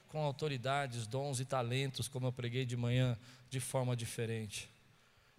[0.09, 3.19] com autoridades, dons e talentos, como eu preguei de manhã,
[3.57, 4.69] de forma diferente.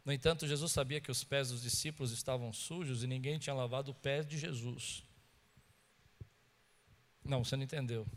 [0.04, 3.92] No entanto, Jesus sabia que os pés dos discípulos estavam sujos e ninguém tinha lavado
[3.92, 5.04] o pé de Jesus.
[7.24, 8.08] Não, você não entendeu.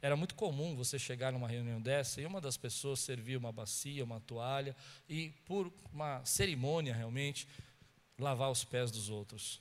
[0.00, 4.02] Era muito comum você chegar numa reunião dessa e uma das pessoas servir uma bacia,
[4.02, 4.74] uma toalha
[5.06, 7.46] e, por uma cerimônia realmente,
[8.18, 9.60] lavar os pés dos outros.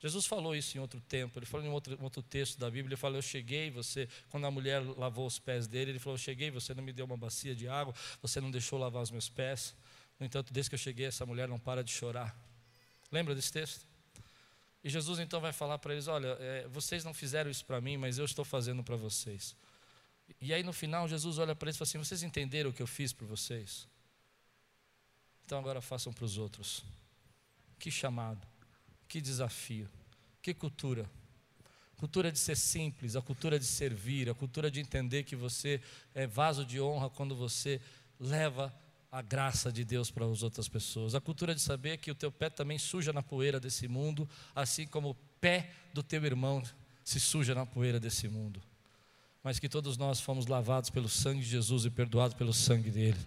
[0.00, 2.96] Jesus falou isso em outro tempo, ele falou em outro, outro texto da Bíblia, ele
[2.96, 6.50] falou, eu cheguei, você, quando a mulher lavou os pés dele, ele falou, eu cheguei,
[6.50, 9.74] você não me deu uma bacia de água, você não deixou lavar os meus pés.
[10.18, 12.36] No entanto, desde que eu cheguei, essa mulher não para de chorar.
[13.10, 13.86] Lembra desse texto?
[14.84, 17.96] E Jesus então vai falar para eles: Olha, é, vocês não fizeram isso para mim,
[17.96, 19.56] mas eu estou fazendo para vocês.
[20.40, 22.82] E aí no final, Jesus olha para eles e fala assim: Vocês entenderam o que
[22.82, 23.88] eu fiz por vocês?
[25.44, 26.84] Então agora façam para os outros.
[27.78, 28.46] Que chamado,
[29.08, 29.88] que desafio,
[30.42, 31.08] que cultura.
[31.96, 35.80] Cultura de ser simples, a cultura de servir, a cultura de entender que você
[36.14, 37.80] é vaso de honra quando você
[38.18, 38.74] leva
[39.10, 41.14] a graça de Deus para as outras pessoas.
[41.14, 44.88] A cultura de saber que o teu pé também suja na poeira desse mundo, assim
[44.88, 46.62] como o pé do teu irmão
[47.04, 48.60] se suja na poeira desse mundo.
[49.40, 53.20] Mas que todos nós fomos lavados pelo sangue de Jesus e perdoados pelo sangue dele.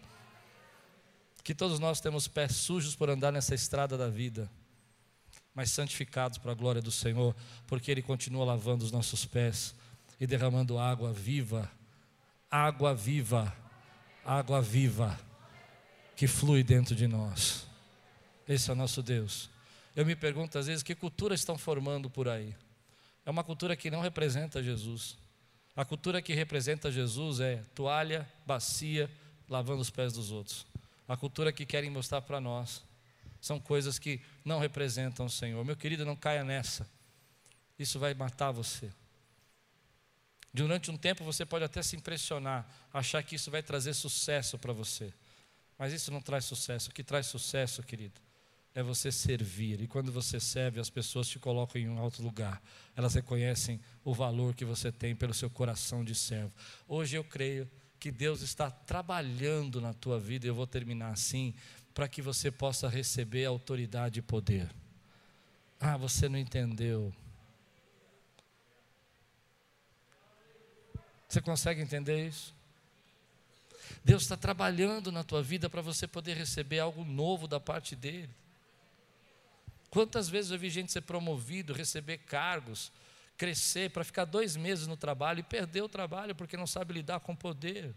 [1.42, 4.52] Que todos nós temos pés sujos por andar nessa estrada da vida,
[5.58, 7.36] mas santificados para a glória do Senhor,
[7.66, 9.74] porque Ele continua lavando os nossos pés
[10.20, 11.68] e derramando água viva,
[12.47, 13.51] água viva,
[14.24, 15.20] água viva,
[16.16, 17.66] que flui dentro de nós.
[18.47, 19.49] Esse é o nosso Deus.
[19.95, 22.55] Eu me pergunto às vezes que cultura estão formando por aí.
[23.26, 25.18] É uma cultura que não representa Jesus.
[25.76, 29.10] A cultura que representa Jesus é toalha, bacia,
[29.49, 30.68] lavando os pés dos outros
[31.08, 32.84] a cultura que querem mostrar para nós.
[33.42, 35.64] São coisas que não representam o Senhor.
[35.64, 36.88] Meu querido, não caia nessa.
[37.78, 38.92] Isso vai matar você.
[40.54, 44.74] Durante um tempo você pode até se impressionar, achar que isso vai trazer sucesso para
[44.74, 45.14] você.
[45.78, 46.90] Mas isso não traz sucesso.
[46.90, 48.20] O que traz sucesso, querido,
[48.74, 49.82] é você servir.
[49.82, 52.62] E quando você serve, as pessoas te colocam em um alto lugar.
[52.96, 56.52] Elas reconhecem o valor que você tem pelo seu coração de servo.
[56.88, 57.70] Hoje eu creio
[58.00, 61.54] que Deus está trabalhando na tua vida, e eu vou terminar assim,
[61.98, 64.70] para que você possa receber autoridade e poder.
[65.80, 67.12] Ah, você não entendeu.
[71.28, 72.54] Você consegue entender isso?
[74.06, 78.30] Deus está trabalhando na tua vida para você poder receber algo novo da parte dEle.
[79.89, 82.91] Quantas vezes eu vi gente ser promovido, receber cargos,
[83.36, 87.22] crescer, para ficar dois meses no trabalho e perder o trabalho porque não sabe lidar
[87.22, 87.91] com poder.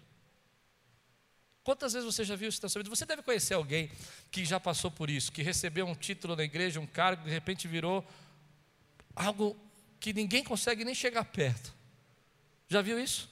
[1.62, 2.94] Quantas vezes você já viu isso na sua vida?
[2.94, 3.90] Você deve conhecer alguém
[4.30, 7.68] que já passou por isso, que recebeu um título na igreja, um cargo, de repente
[7.68, 8.04] virou
[9.14, 9.56] algo
[9.98, 11.72] que ninguém consegue nem chegar perto.
[12.68, 13.28] Já viu isso?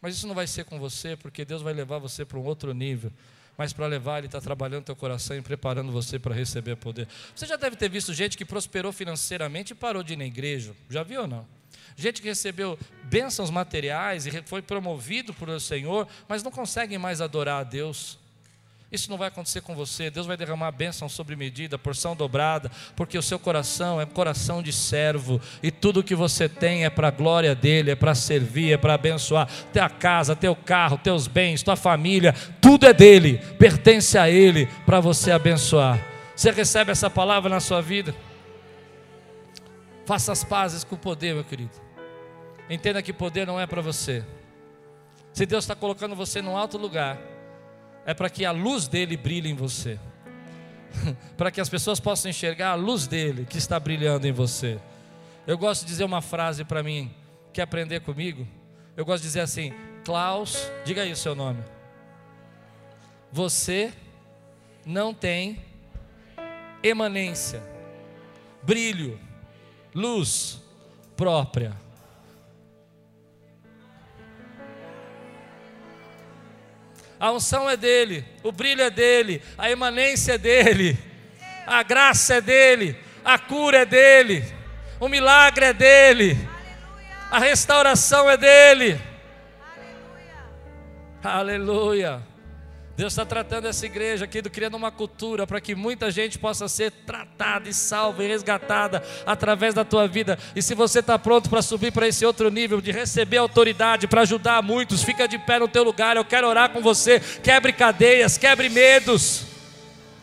[0.00, 2.72] Mas isso não vai ser com você, porque Deus vai levar você para um outro
[2.72, 3.10] nível.
[3.56, 7.08] Mas para levar, Ele está trabalhando teu coração e preparando você para receber poder.
[7.34, 10.74] Você já deve ter visto gente que prosperou financeiramente e parou de ir na igreja.
[10.90, 11.46] Já viu ou não?
[11.96, 17.20] Gente que recebeu bênçãos materiais e foi promovido por o Senhor, mas não consegue mais
[17.20, 18.18] adorar a Deus.
[18.94, 20.08] Isso não vai acontecer com você.
[20.08, 24.72] Deus vai derramar bênção sobre medida, porção dobrada, porque o seu coração é coração de
[24.72, 28.76] servo e tudo que você tem é para a glória dele, é para servir, é
[28.76, 29.48] para abençoar.
[29.72, 35.00] Tua casa, teu carro, teus bens, tua família, tudo é dele, pertence a ele para
[35.00, 35.98] você abençoar.
[36.36, 38.14] Você recebe essa palavra na sua vida?
[40.06, 41.72] Faça as pazes com o poder, meu querido.
[42.68, 44.24] Entenda que poder não é para você.
[45.32, 47.18] Se Deus está colocando você num alto lugar,
[48.06, 49.98] é para que a luz dele brilhe em você,
[51.36, 54.78] para que as pessoas possam enxergar a luz dele que está brilhando em você.
[55.46, 57.12] Eu gosto de dizer uma frase para mim,
[57.52, 58.46] quer aprender comigo?
[58.96, 59.72] Eu gosto de dizer assim:
[60.04, 61.62] Klaus, diga aí o seu nome.
[63.32, 63.92] Você
[64.86, 65.60] não tem
[66.82, 67.62] emanência,
[68.62, 69.18] brilho,
[69.94, 70.60] luz
[71.16, 71.72] própria.
[77.18, 80.98] A unção é dele, o brilho é dele, a emanência é dele,
[81.66, 84.44] a graça é dele, a cura é dele,
[85.00, 86.36] o milagre é dele,
[87.30, 89.00] a restauração é dele.
[91.22, 92.10] Aleluia.
[92.10, 92.33] Aleluia.
[92.96, 96.92] Deus está tratando essa igreja aqui, criando uma cultura para que muita gente possa ser
[96.92, 100.38] tratada e salva e resgatada através da tua vida.
[100.54, 104.20] E se você está pronto para subir para esse outro nível, de receber autoridade para
[104.20, 106.16] ajudar muitos, fica de pé no teu lugar.
[106.16, 107.18] Eu quero orar com você.
[107.18, 109.44] Quebre cadeias, quebre medos.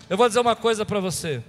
[0.09, 1.41] Eu vou dizer uma coisa para você.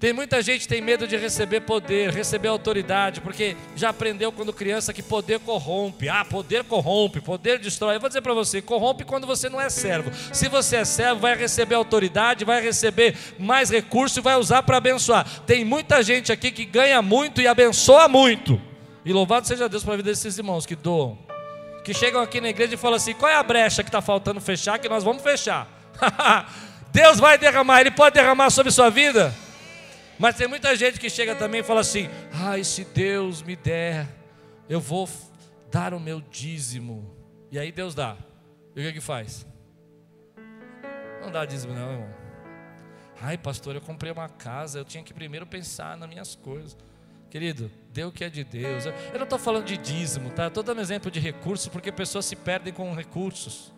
[0.00, 4.50] Tem muita gente que tem medo de receber poder, receber autoridade, porque já aprendeu quando
[4.50, 6.08] criança que poder corrompe.
[6.08, 7.96] Ah, poder corrompe, poder destrói.
[7.96, 10.10] Eu vou dizer para você, corrompe quando você não é servo.
[10.32, 14.78] Se você é servo, vai receber autoridade, vai receber mais recursos e vai usar para
[14.78, 15.26] abençoar.
[15.42, 18.58] Tem muita gente aqui que ganha muito e abençoa muito.
[19.04, 21.18] E louvado seja Deus para a vida desses irmãos que doam.
[21.84, 24.40] Que chegam aqui na igreja e falam assim: qual é a brecha que está faltando
[24.40, 24.78] fechar?
[24.78, 25.68] Que nós vamos fechar.
[26.90, 29.34] Deus vai derramar, Ele pode derramar sobre sua vida.
[30.20, 34.06] Mas tem muita gente que chega também e fala assim: ai, se Deus me der,
[34.68, 35.08] eu vou
[35.72, 37.16] dar o meu dízimo.
[37.50, 38.18] E aí Deus dá.
[38.76, 39.46] E o que que faz?
[41.22, 42.14] Não dá dízimo, não, irmão.
[43.22, 46.76] Ai, pastor, eu comprei uma casa, eu tinha que primeiro pensar nas minhas coisas.
[47.30, 48.84] Querido, dê o que é de Deus.
[48.84, 50.48] Eu não estou falando de dízimo, tá?
[50.48, 53.72] Estou dando exemplo de recursos porque pessoas se perdem com recursos.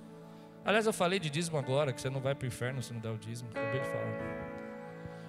[0.65, 3.01] Aliás, eu falei de dízimo agora, que você não vai para o inferno se não
[3.01, 3.51] der o dízimo.
[3.51, 4.32] Acabei de falar.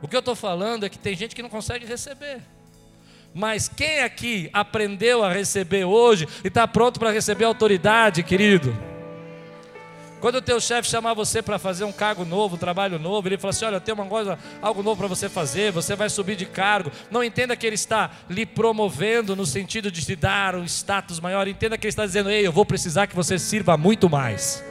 [0.04, 2.42] O que eu estou falando é que tem gente que não consegue receber.
[3.34, 8.78] Mas quem aqui aprendeu a receber hoje e está pronto para receber autoridade, querido?
[10.20, 13.38] Quando o teu chefe chamar você para fazer um cargo novo, um trabalho novo, ele
[13.38, 16.46] fala assim: olha, tem uma coisa, algo novo para você fazer, você vai subir de
[16.46, 16.92] cargo.
[17.10, 21.48] Não entenda que ele está lhe promovendo no sentido de te dar um status maior.
[21.48, 24.64] Entenda que ele está dizendo: ei, eu vou precisar que você sirva muito mais.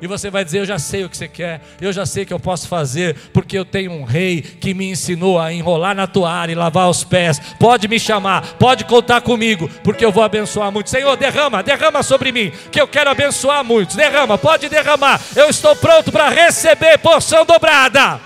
[0.00, 2.26] E você vai dizer: Eu já sei o que você quer, eu já sei o
[2.26, 6.06] que eu posso fazer, porque eu tenho um rei que me ensinou a enrolar na
[6.06, 7.38] toalha e lavar os pés.
[7.58, 10.90] Pode me chamar, pode contar comigo, porque eu vou abençoar muito.
[10.90, 13.96] Senhor, derrama, derrama sobre mim, que eu quero abençoar muitos.
[13.96, 15.20] Derrama, pode derramar.
[15.36, 18.20] Eu estou pronto para receber porção dobrada.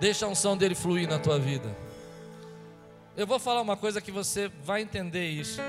[0.00, 1.74] Deixa a unção dele fluir na tua vida.
[3.16, 5.60] Eu vou falar uma coisa que você vai entender isso.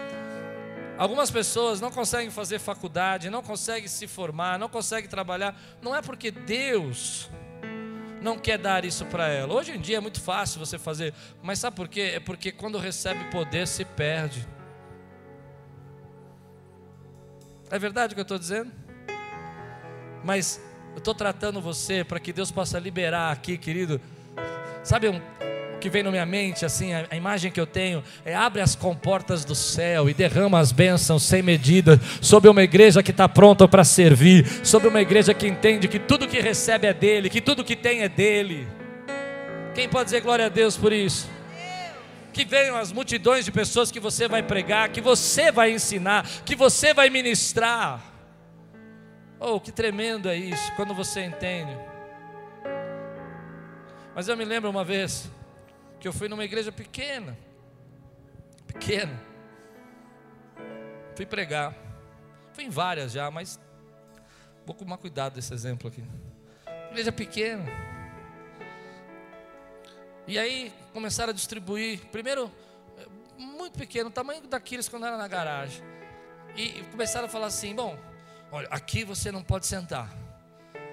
[0.98, 5.60] Algumas pessoas não conseguem fazer faculdade, não conseguem se formar, não conseguem trabalhar.
[5.82, 7.30] Não é porque Deus
[8.22, 9.54] não quer dar isso para ela.
[9.54, 12.14] Hoje em dia é muito fácil você fazer, mas sabe por quê?
[12.16, 14.48] É porque quando recebe poder se perde.
[17.70, 18.72] É verdade o que eu estou dizendo?
[20.24, 20.62] Mas
[20.94, 24.00] eu estou tratando você para que Deus possa liberar aqui, querido.
[24.82, 25.22] Sabe um,
[25.86, 28.74] que vem na minha mente, assim, a, a, imagem que eu tenho é abre as
[28.74, 33.68] comportas do céu e derrama as bênçãos sem medida sobre uma igreja que está pronta
[33.68, 37.64] para servir, sobre uma igreja que entende que tudo que recebe é dele, que tudo
[37.64, 38.68] que tem é dele.
[39.76, 41.30] Quem pode dizer glória a Deus por isso?
[42.34, 46.56] Que venham as multidões de pessoas que você vai pregar, que você vai ensinar, que
[46.56, 48.02] você vai ministrar.
[49.40, 51.78] Oh, que tremendo é isso, quando você entende.
[54.16, 55.30] Mas eu me lembro uma vez,
[56.00, 57.38] que eu fui numa igreja pequena,
[58.68, 59.22] pequena,
[61.16, 61.74] fui pregar,
[62.54, 63.60] fui em várias já, mas
[64.66, 66.04] vou tomar cuidado desse exemplo aqui.
[66.92, 67.66] Igreja pequena.
[70.28, 72.52] E aí começaram a distribuir, primeiro,
[73.38, 75.84] muito pequeno, o tamanho daqueles quando era na garagem.
[76.56, 77.98] E começaram a falar assim: bom,
[78.52, 80.25] olha, aqui você não pode sentar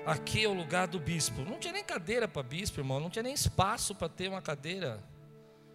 [0.07, 1.43] aqui é o lugar do bispo.
[1.43, 5.03] Não tinha nem cadeira para bispo, irmão, não tinha nem espaço para ter uma cadeira.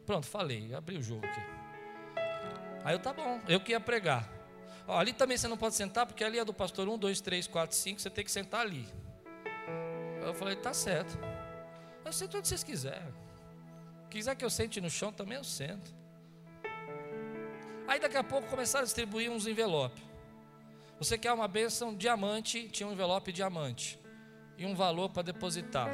[0.05, 1.41] Pronto, falei, abri o jogo aqui.
[2.83, 4.29] Aí eu, tá bom, eu que ia pregar.
[4.87, 7.47] Ó, ali também você não pode sentar, porque ali é do pastor 1, 2, 3,
[7.47, 8.87] 4, 5, você tem que sentar ali.
[10.21, 11.17] Eu falei, tá certo.
[12.05, 13.13] Eu sento onde vocês quiserem.
[14.09, 15.93] Quiser que eu sente no chão, também eu sento.
[17.87, 20.03] Aí daqui a pouco começaram a distribuir uns envelopes.
[20.99, 23.99] Você quer uma bênção diamante, tinha um envelope diamante
[24.57, 25.89] e um valor para depositar.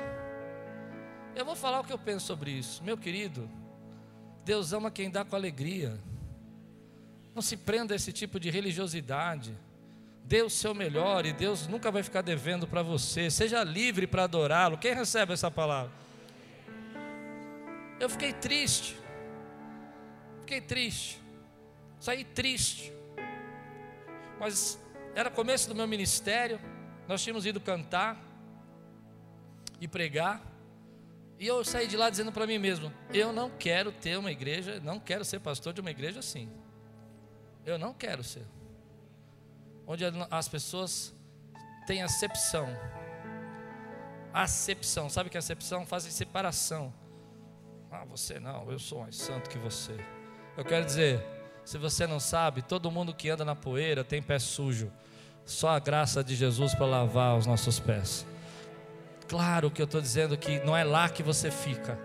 [1.36, 2.84] Eu vou falar o que eu penso sobre isso.
[2.84, 3.50] Meu querido,
[4.46, 6.00] Deus ama quem dá com alegria.
[7.34, 9.58] Não se prenda a esse tipo de religiosidade.
[10.24, 13.30] Dê o seu melhor e Deus nunca vai ficar devendo para você.
[13.30, 14.78] Seja livre para adorá-lo.
[14.78, 15.92] Quem recebe essa palavra?
[18.00, 18.96] Eu fiquei triste.
[20.42, 21.20] Fiquei triste.
[22.00, 22.94] Saí triste.
[24.40, 24.80] Mas
[25.16, 26.60] era começo do meu ministério.
[27.08, 28.33] Nós tínhamos ido cantar
[29.84, 30.42] e pregar.
[31.38, 34.80] E eu saí de lá dizendo para mim mesmo: eu não quero ter uma igreja,
[34.82, 36.50] não quero ser pastor de uma igreja assim.
[37.66, 38.46] Eu não quero ser.
[39.86, 41.14] Onde as pessoas
[41.86, 42.68] têm acepção.
[44.34, 46.94] Acepção, sabe que acepção faz separação.
[47.92, 49.96] Ah, você não, eu sou mais santo que você.
[50.58, 51.24] Eu quero dizer,
[51.64, 54.92] se você não sabe, todo mundo que anda na poeira tem pé sujo.
[55.46, 58.26] Só a graça de Jesus para lavar os nossos pés.
[59.34, 61.98] Claro que eu estou dizendo que não é lá que você fica,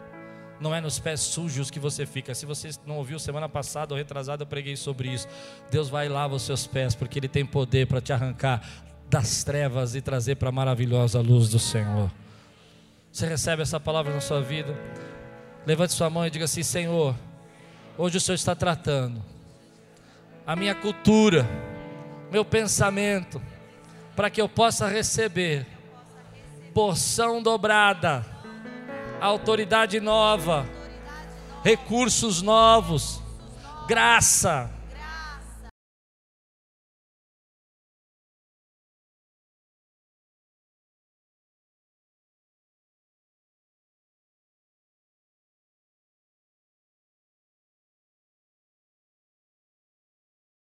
[0.59, 2.35] não é nos pés sujos que você fica.
[2.35, 5.29] Se você não ouviu semana passada ou retrasada, eu preguei sobre isso.
[5.71, 8.67] Deus vai lavar os seus pés, porque Ele tem poder para te arrancar
[9.11, 12.11] das trevas e trazer para a maravilhosa luz do Senhor.
[13.13, 14.75] Você recebe essa palavra na sua vida?
[15.67, 17.15] Levante sua mão e diga assim: Senhor,
[17.99, 19.23] hoje o Senhor está tratando
[20.47, 21.47] a minha cultura,
[22.33, 23.39] meu pensamento,
[24.17, 25.77] para que eu possa receber
[26.79, 28.25] porção dobrada,
[29.21, 30.65] autoridade nova,
[31.65, 33.21] recursos novos,
[33.89, 34.71] graça,